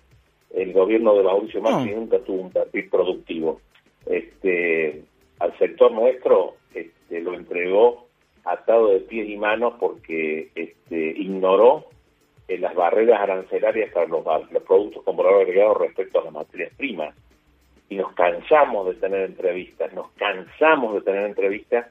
el 0.56 0.72
gobierno 0.72 1.14
de 1.14 1.22
Mauricio 1.22 1.60
Macri 1.60 1.94
nunca 1.94 2.18
tuvo 2.20 2.42
un 2.42 2.50
perfil 2.50 2.88
productivo. 2.88 3.60
Este, 4.06 5.02
al 5.38 5.56
sector 5.58 5.92
nuestro 5.92 6.54
este, 6.74 7.20
lo 7.20 7.34
entregó 7.34 8.06
atado 8.44 8.88
de 8.88 9.00
pies 9.00 9.28
y 9.28 9.36
manos 9.36 9.74
porque 9.78 10.50
este, 10.54 11.10
ignoró 11.18 11.86
las 12.48 12.74
barreras 12.74 13.20
arancelarias 13.20 13.92
para 13.92 14.06
los, 14.06 14.24
productos 14.66 15.02
con 15.02 15.16
valor 15.16 15.42
agregado 15.42 15.74
respecto 15.74 16.20
a 16.20 16.24
las 16.24 16.32
materias 16.32 16.72
primas. 16.76 17.14
Y 17.88 17.96
nos 17.96 18.12
cansamos 18.14 18.86
de 18.86 18.94
tener 18.94 19.22
entrevistas, 19.22 19.92
nos 19.92 20.10
cansamos 20.12 20.94
de 20.94 21.00
tener 21.02 21.26
entrevistas, 21.26 21.86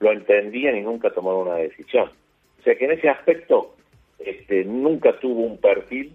lo 0.00 0.12
entendían 0.12 0.76
y 0.76 0.82
nunca 0.82 1.10
tomaron 1.10 1.48
una 1.48 1.56
decisión. 1.56 2.10
O 2.58 2.62
sea 2.62 2.74
que 2.76 2.84
en 2.84 2.92
ese 2.92 3.08
aspecto 3.08 3.74
este, 4.18 4.64
nunca 4.64 5.18
tuvo 5.18 5.42
un 5.42 5.58
perfil 5.58 6.12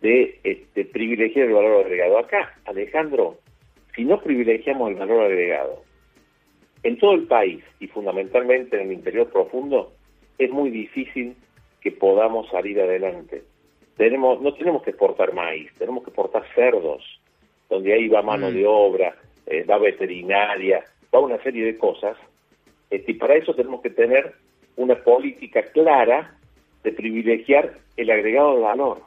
de 0.00 0.38
este, 0.42 0.84
privilegiar 0.84 1.48
el 1.48 1.54
valor 1.54 1.84
agregado. 1.84 2.18
Acá, 2.18 2.54
Alejandro, 2.64 3.38
si 3.94 4.04
no 4.04 4.20
privilegiamos 4.20 4.90
el 4.90 4.96
valor 4.96 5.24
agregado 5.24 5.82
en 6.82 6.98
todo 6.98 7.14
el 7.14 7.26
país 7.26 7.62
y 7.78 7.86
fundamentalmente 7.88 8.76
en 8.76 8.88
el 8.88 8.92
interior 8.92 9.30
profundo, 9.30 9.92
es 10.38 10.50
muy 10.50 10.70
difícil 10.70 11.36
que 11.82 11.92
podamos 11.92 12.48
salir 12.48 12.80
adelante. 12.80 13.42
Tenemos, 13.96 14.40
no 14.40 14.54
tenemos 14.54 14.82
que 14.82 14.90
exportar 14.90 15.34
maíz, 15.34 15.70
tenemos 15.78 16.04
que 16.04 16.10
exportar 16.10 16.44
cerdos, 16.54 17.02
donde 17.68 17.92
ahí 17.92 18.08
va 18.08 18.22
mano 18.22 18.50
mm. 18.50 18.54
de 18.54 18.66
obra, 18.66 19.16
eh, 19.46 19.64
va 19.64 19.78
veterinaria, 19.78 20.84
va 21.14 21.20
una 21.20 21.42
serie 21.42 21.64
de 21.64 21.76
cosas. 21.76 22.16
Este, 22.90 23.12
y 23.12 23.14
para 23.14 23.34
eso 23.34 23.54
tenemos 23.54 23.82
que 23.82 23.90
tener 23.90 24.34
una 24.76 24.96
política 24.96 25.62
clara 25.72 26.34
de 26.82 26.92
privilegiar 26.92 27.74
el 27.96 28.10
agregado 28.10 28.56
de 28.56 28.62
valor. 28.62 28.98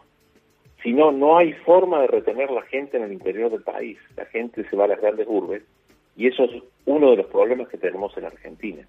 Si 0.84 0.94
no, 0.94 1.12
no 1.12 1.38
hay 1.38 1.54
forma 1.54 2.02
de 2.02 2.08
retener 2.08 2.52
la 2.52 2.62
gente 2.64 2.98
en 2.98 3.04
el 3.04 3.14
interior 3.14 3.50
del 3.50 3.64
país. 3.64 3.98
La 4.16 4.26
gente 4.26 4.68
se 4.70 4.76
va 4.76 4.86
a 4.86 4.90
las 4.90 5.02
grandes 5.02 5.26
urbes 5.28 5.64
y 6.16 6.28
eso 6.28 6.44
es 6.44 6.64
uno 6.86 7.12
de 7.12 7.18
los 7.18 7.26
problemas 7.28 7.68
que 7.70 7.78
tenemos 7.78 8.16
en 8.18 8.26
Argentina. 8.26 8.86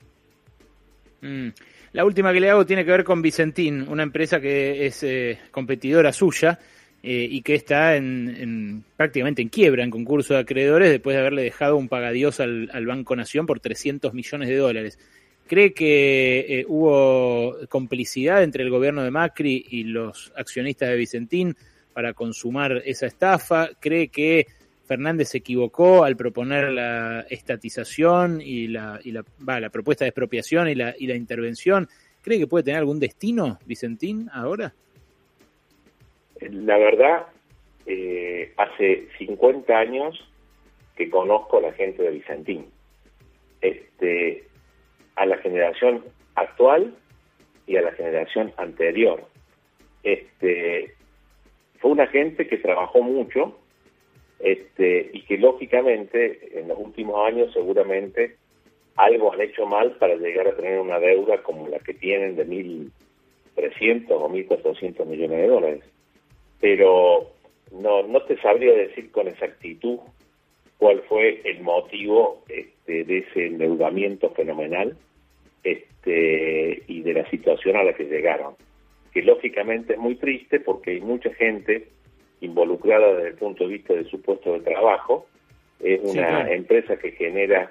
Mm. 1.26 1.48
La 1.92 2.04
última 2.04 2.32
que 2.32 2.40
le 2.40 2.50
hago 2.50 2.66
tiene 2.66 2.84
que 2.84 2.90
ver 2.90 3.04
con 3.04 3.22
Vicentín, 3.22 3.86
una 3.88 4.02
empresa 4.02 4.40
que 4.40 4.86
es 4.86 5.02
eh, 5.02 5.38
competidora 5.50 6.12
suya 6.12 6.58
eh, 7.02 7.26
y 7.30 7.40
que 7.40 7.54
está 7.54 7.96
en, 7.96 8.84
prácticamente 8.96 9.40
en 9.40 9.48
quiebra 9.48 9.82
en 9.82 9.90
concurso 9.90 10.34
de 10.34 10.40
acreedores 10.40 10.90
después 10.90 11.14
de 11.14 11.20
haberle 11.20 11.42
dejado 11.42 11.76
un 11.76 11.88
pagadios 11.88 12.38
al, 12.40 12.86
Banco 12.86 13.16
Nación 13.16 13.46
por 13.46 13.60
300 13.60 14.12
millones 14.12 14.48
de 14.48 14.56
dólares. 14.56 14.98
¿Cree 15.46 15.72
que 15.72 16.44
eh, 16.48 16.64
hubo 16.68 17.56
complicidad 17.68 18.42
entre 18.42 18.64
el 18.64 18.70
gobierno 18.70 19.02
de 19.02 19.10
Macri 19.10 19.64
y 19.70 19.84
los 19.84 20.32
accionistas 20.36 20.90
de 20.90 20.96
Vicentín 20.96 21.56
para 21.92 22.12
consumar 22.12 22.82
esa 22.84 23.06
estafa? 23.06 23.70
¿Cree 23.80 24.08
que 24.08 24.46
Fernández 24.86 25.28
se 25.28 25.38
equivocó 25.38 26.04
al 26.04 26.16
proponer 26.16 26.70
la 26.70 27.26
estatización 27.28 28.40
y 28.40 28.68
la, 28.68 29.00
y 29.02 29.12
la, 29.12 29.24
la 29.60 29.70
propuesta 29.70 30.04
de 30.04 30.10
expropiación 30.10 30.68
y 30.68 30.74
la, 30.74 30.94
y 30.98 31.06
la 31.06 31.14
intervención? 31.14 31.88
¿Cree 32.22 32.38
que 32.38 32.46
puede 32.46 32.64
tener 32.64 32.78
algún 32.78 32.98
destino 32.98 33.58
Vicentín 33.66 34.28
ahora? 34.32 34.74
La 36.40 36.76
verdad, 36.78 37.26
eh, 37.86 38.52
hace 38.56 39.08
50 39.18 39.76
años 39.76 40.18
que 40.96 41.08
conozco 41.10 41.58
a 41.58 41.62
la 41.62 41.72
gente 41.72 42.02
de 42.02 42.10
Vicentín. 42.10 42.66
Este, 43.60 44.46
a 45.16 45.26
la 45.26 45.38
generación 45.38 46.04
actual 46.34 46.94
y 47.66 47.76
a 47.76 47.82
la 47.82 47.92
generación 47.92 48.52
anterior. 48.56 49.24
Este, 50.02 50.94
fue 51.78 51.90
una 51.90 52.06
gente 52.06 52.46
que 52.46 52.58
trabajó 52.58 53.02
mucho 53.02 53.58
este, 54.40 55.10
y 55.12 55.22
que 55.22 55.38
lógicamente 55.38 56.58
en 56.58 56.68
los 56.68 56.78
últimos 56.78 57.26
años 57.26 57.52
seguramente 57.52 58.36
algo 58.96 59.32
han 59.32 59.40
hecho 59.40 59.66
mal 59.66 59.92
para 59.92 60.16
llegar 60.16 60.48
a 60.48 60.56
tener 60.56 60.78
una 60.78 60.98
deuda 60.98 61.42
como 61.42 61.68
la 61.68 61.78
que 61.78 61.94
tienen 61.94 62.36
de 62.36 62.46
1.300 62.46 64.10
o 64.10 64.28
1.400 64.28 65.06
millones 65.06 65.38
de 65.38 65.46
dólares. 65.46 65.84
Pero 66.60 67.30
no, 67.72 68.02
no 68.02 68.22
te 68.22 68.40
sabría 68.40 68.72
decir 68.72 69.10
con 69.10 69.28
exactitud 69.28 69.98
cuál 70.78 71.02
fue 71.08 71.40
el 71.44 71.60
motivo 71.62 72.42
este, 72.48 73.04
de 73.04 73.18
ese 73.18 73.46
endeudamiento 73.46 74.30
fenomenal 74.30 74.96
este, 75.62 76.82
y 76.86 77.02
de 77.02 77.12
la 77.12 77.28
situación 77.30 77.76
a 77.76 77.84
la 77.84 77.94
que 77.94 78.04
llegaron, 78.04 78.54
que 79.12 79.22
lógicamente 79.22 79.94
es 79.94 79.98
muy 79.98 80.16
triste 80.16 80.60
porque 80.60 80.92
hay 80.92 81.00
mucha 81.00 81.32
gente 81.34 81.88
involucrada 82.40 83.14
desde 83.14 83.28
el 83.28 83.34
punto 83.34 83.64
de 83.64 83.74
vista 83.74 83.94
de 83.94 84.04
su 84.04 84.20
puesto 84.20 84.52
de 84.52 84.60
trabajo, 84.60 85.26
es 85.80 86.00
una 86.02 86.50
empresa 86.50 86.96
que 86.96 87.12
genera 87.12 87.70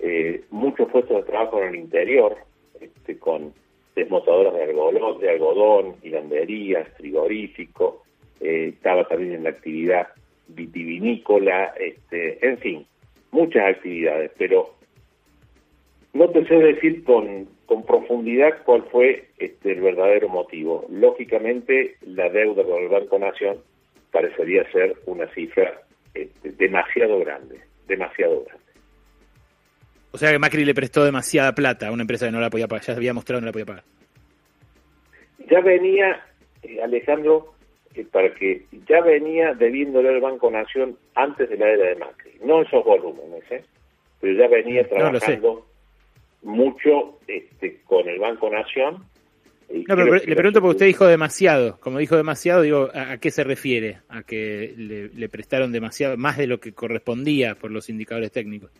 eh, 0.00 0.42
muchos 0.50 0.90
puestos 0.90 1.16
de 1.16 1.30
trabajo 1.30 1.62
en 1.62 1.68
el 1.68 1.76
interior, 1.76 2.36
este, 2.80 3.18
con 3.18 3.52
desmotadoras 3.94 4.54
de 4.54 4.64
algodón, 4.64 5.20
de 5.20 5.30
algodón, 5.30 5.96
hilanderías, 6.02 6.88
frigoríficos, 6.96 7.96
eh, 8.40 8.72
estaba 8.74 9.06
también 9.06 9.34
en 9.34 9.44
la 9.44 9.50
actividad 9.50 10.08
vitivinícola, 10.48 11.74
este, 11.78 12.44
en 12.46 12.58
fin, 12.58 12.86
muchas 13.30 13.76
actividades, 13.76 14.30
pero 14.38 14.74
no 16.14 16.28
te 16.30 16.46
sé 16.46 16.56
decir 16.56 17.04
con, 17.04 17.48
con 17.66 17.84
profundidad 17.84 18.62
cuál 18.64 18.82
fue 18.90 19.28
este, 19.38 19.72
el 19.72 19.80
verdadero 19.80 20.28
motivo. 20.28 20.86
Lógicamente, 20.90 21.96
la 22.04 22.28
deuda 22.28 22.64
con 22.64 22.82
el 22.82 22.88
Banco 22.88 23.18
Nación 23.18 23.58
parecería 24.12 24.70
ser 24.70 24.94
una 25.06 25.26
cifra 25.34 25.82
este, 26.14 26.52
demasiado 26.52 27.18
grande, 27.18 27.60
demasiado 27.88 28.44
grande. 28.44 28.62
O 30.12 30.18
sea 30.18 30.30
que 30.30 30.38
Macri 30.38 30.64
le 30.64 30.74
prestó 30.74 31.04
demasiada 31.04 31.54
plata 31.54 31.88
a 31.88 31.90
una 31.90 32.02
empresa 32.02 32.26
que 32.26 32.32
no 32.32 32.40
la 32.40 32.50
podía 32.50 32.68
pagar, 32.68 32.84
ya 32.84 32.94
había 32.94 33.14
mostrado 33.14 33.40
que 33.40 33.42
no 33.42 33.46
la 33.46 33.52
podía 33.52 33.66
pagar. 33.66 33.84
Ya 35.50 35.60
venía, 35.60 36.24
eh, 36.62 36.82
Alejandro, 36.82 37.54
para 38.10 38.32
que 38.34 38.66
ya 38.86 39.00
venía 39.00 39.54
debiéndole 39.54 40.10
al 40.10 40.20
Banco 40.20 40.50
Nación 40.50 40.96
antes 41.14 41.48
de 41.48 41.56
la 41.56 41.70
era 41.70 41.88
de 41.88 41.96
Macri. 41.96 42.32
No 42.44 42.62
esos 42.62 42.84
volúmenes, 42.84 43.42
¿eh? 43.50 43.64
pero 44.20 44.34
ya 44.34 44.48
venía 44.48 44.88
trabajando 44.88 45.66
mucho 46.42 47.18
este, 47.26 47.80
con 47.84 48.08
el 48.08 48.18
Banco 48.18 48.50
Nación. 48.50 49.04
No, 49.72 49.96
pero 49.96 50.14
le 50.16 50.36
pregunto 50.36 50.60
porque 50.60 50.72
usted 50.72 50.86
dijo 50.86 51.06
demasiado. 51.06 51.78
Como 51.80 51.98
dijo 51.98 52.16
demasiado, 52.16 52.62
digo, 52.62 52.90
¿a, 52.94 53.16
qué 53.18 53.30
se 53.30 53.42
refiere? 53.42 54.00
¿A 54.08 54.22
que 54.22 54.74
le, 54.76 55.28
prestaron 55.28 55.72
demasiado, 55.72 56.16
más 56.16 56.36
de 56.36 56.46
lo 56.46 56.60
que 56.60 56.72
correspondía 56.72 57.54
por 57.54 57.70
los 57.70 57.88
indicadores 57.88 58.30
técnicos? 58.32 58.70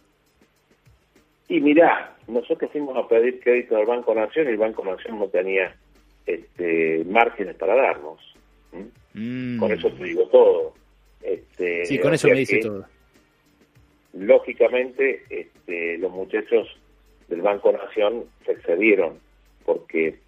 Y 1.48 1.60
mirá, 1.60 2.16
nosotros 2.28 2.70
fuimos 2.70 2.96
a 2.96 3.08
pedir 3.08 3.40
crédito 3.40 3.76
al 3.76 3.86
Banco 3.86 4.14
Nación 4.14 4.46
y 4.46 4.50
el 4.50 4.58
Banco 4.58 4.84
Nación 4.84 5.18
no 5.18 5.28
tenía 5.28 5.74
este, 6.26 7.04
márgenes 7.06 7.56
para 7.56 7.74
darnos. 7.74 8.20
Mm. 9.14 9.58
Con 9.58 9.72
eso 9.72 9.90
te 9.92 10.04
digo 10.04 10.28
todo. 10.28 10.74
Este, 11.22 11.86
sí, 11.86 11.98
con 11.98 12.12
eso 12.12 12.28
me 12.28 12.34
dice 12.34 12.58
todo. 12.58 12.84
Lógicamente, 14.12 15.22
este, 15.30 15.96
los 15.98 16.12
muchachos 16.12 16.68
del 17.28 17.40
Banco 17.40 17.72
Nación 17.72 18.24
se 18.44 18.52
excedieron 18.52 19.18
porque 19.64 20.18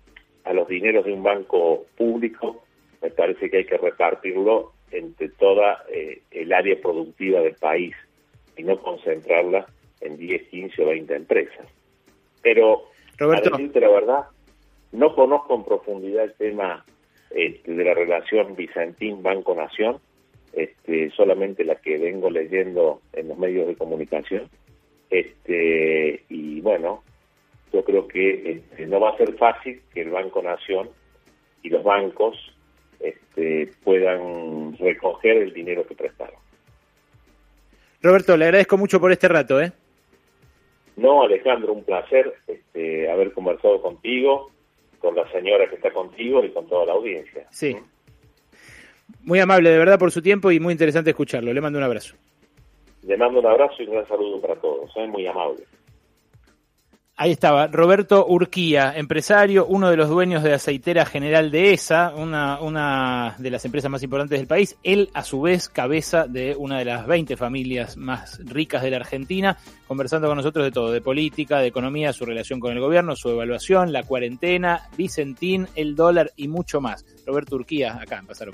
a 0.45 0.53
los 0.53 0.69
dineros 0.69 1.05
de 1.05 1.13
un 1.13 1.23
banco 1.23 1.87
público 1.97 2.63
me 3.03 3.11
parece 3.11 3.51
que 3.51 3.59
hay 3.59 3.65
que 3.67 3.77
repartirlo 3.77 4.73
entre 4.91 5.29
toda 5.31 5.85
eh, 5.91 6.23
el 6.31 6.53
área 6.53 6.81
productiva 6.81 7.41
del 7.41 7.55
país 7.55 7.95
y 8.57 8.63
no 8.63 8.79
concentrarla 8.79 9.67
en 10.01 10.17
10, 10.17 10.49
15 10.49 10.83
o 10.83 10.87
20 10.87 11.15
empresas. 11.15 11.67
Pero, 12.43 12.85
Roberto. 13.19 13.51
a 13.55 13.59
decirte 13.59 13.81
la 13.81 13.91
verdad, 13.91 14.25
no 14.93 15.15
conozco 15.15 15.55
en 15.55 15.65
profundidad 15.65 16.25
el 16.25 16.35
tema 16.35 16.85
este, 17.31 17.73
de 17.73 17.85
la 17.85 17.95
relación 17.95 18.55
Bizantín-Banco 18.55 19.55
Nación, 19.55 19.99
este, 20.53 21.11
solamente 21.11 21.65
la 21.65 21.75
que 21.77 21.99
vengo 21.99 22.31
leyendo 22.31 23.01
en 23.13 23.29
los 23.29 23.37
medios 23.37 23.67
de 23.67 23.77
comunicación. 23.77 24.49
Este, 25.11 26.25
y 26.29 26.61
bueno, 26.61 27.03
yo 27.75 27.85
creo 27.85 28.07
que 28.07 28.53
este, 28.53 28.87
no 28.87 29.01
va 29.01 29.11
a 29.11 29.17
ser 29.17 29.35
fácil 29.35 29.83
que 29.93 30.03
el 30.03 30.11
Banco 30.11 30.41
Nación 30.41 30.91
y 31.63 31.71
los 31.71 31.83
bancos 31.83 32.37
este, 33.01 33.73
puedan 33.83 34.79
recoger 34.79 35.39
el 35.39 35.53
dinero 35.53 35.85
que 35.85 35.97
prestaron. 35.97 36.37
Roberto, 38.01 38.37
le 38.37 38.45
agradezco 38.45 38.79
mucho 38.79 39.01
por 39.01 39.11
este 39.11 39.27
rato. 39.27 39.61
¿eh? 39.61 39.73
No, 40.97 41.25
Alejandro, 41.25 41.73
un 41.73 41.83
placer 41.83 42.33
este, 42.47 43.11
haber 43.11 43.33
conversado 43.33 43.83
contigo 43.83 44.53
con 45.01 45.17
la 45.17 45.29
señora 45.33 45.69
que 45.69 45.75
está 45.75 45.91
contigo 45.91 46.45
y 46.45 46.51
con 46.51 46.69
toda 46.69 46.87
la 46.87 46.93
audiencia. 46.93 47.47
Sí. 47.51 47.77
Muy 49.23 49.41
amable, 49.41 49.71
de 49.71 49.79
verdad, 49.79 49.99
por 49.99 50.13
su 50.13 50.23
tiempo 50.23 50.53
y 50.53 50.61
muy 50.61 50.73
interesante 50.73 51.11
escucharlo. 51.11 51.53
Le 51.53 51.61
mando 51.61 51.79
un 51.79 51.85
abrazo. 51.85 52.15
Le 53.03 53.17
mando 53.17 53.41
un 53.41 53.47
abrazo 53.47 53.83
y 53.83 53.87
un 53.87 53.95
gran 53.95 54.07
saludo 54.07 54.41
para 54.41 54.55
todos. 54.57 54.91
Es 54.91 54.97
¿eh? 54.97 55.09
muy 55.09 55.27
amable. 55.27 55.65
Ahí 57.17 57.31
estaba, 57.31 57.69
Roberto 57.69 58.27
Urquía, 58.27 58.93
empresario, 58.97 59.67
uno 59.67 59.89
de 59.89 59.97
los 59.97 60.09
dueños 60.09 60.43
de 60.43 60.53
Aceitera 60.53 61.07
General 61.07 61.53
de 61.53 61.73
ESA, 61.73 62.13
una, 62.17 62.59
una 62.59 63.37
de 63.39 63.51
las 63.51 63.65
empresas 63.65 63.89
más 63.89 64.03
importantes 64.03 64.37
del 64.37 64.49
país. 64.49 64.77
Él, 64.83 65.11
a 65.15 65.23
su 65.23 65.41
vez, 65.41 65.69
cabeza 65.69 66.27
de 66.27 66.57
una 66.57 66.77
de 66.77 66.87
las 66.87 67.07
20 67.07 67.37
familias 67.37 67.97
más 67.97 68.41
ricas 68.45 68.83
de 68.83 68.91
la 68.91 68.97
Argentina, 68.97 69.57
conversando 69.87 70.27
con 70.27 70.39
nosotros 70.39 70.65
de 70.65 70.73
todo, 70.73 70.91
de 70.91 71.01
política, 71.01 71.61
de 71.61 71.69
economía, 71.69 72.13
su 72.13 72.25
relación 72.25 72.59
con 72.59 72.73
el 72.73 72.81
gobierno, 72.81 73.15
su 73.15 73.31
evaluación, 73.31 73.93
la 73.93 74.03
cuarentena, 74.03 74.89
Vicentín, 74.97 75.69
el 75.77 75.95
dólar 75.95 76.33
y 76.35 76.49
mucho 76.49 76.81
más. 76.81 77.07
Roberto 77.25 77.55
Urquía, 77.55 77.97
acá 77.97 78.19
en 78.19 78.27
Cosas. 78.27 78.49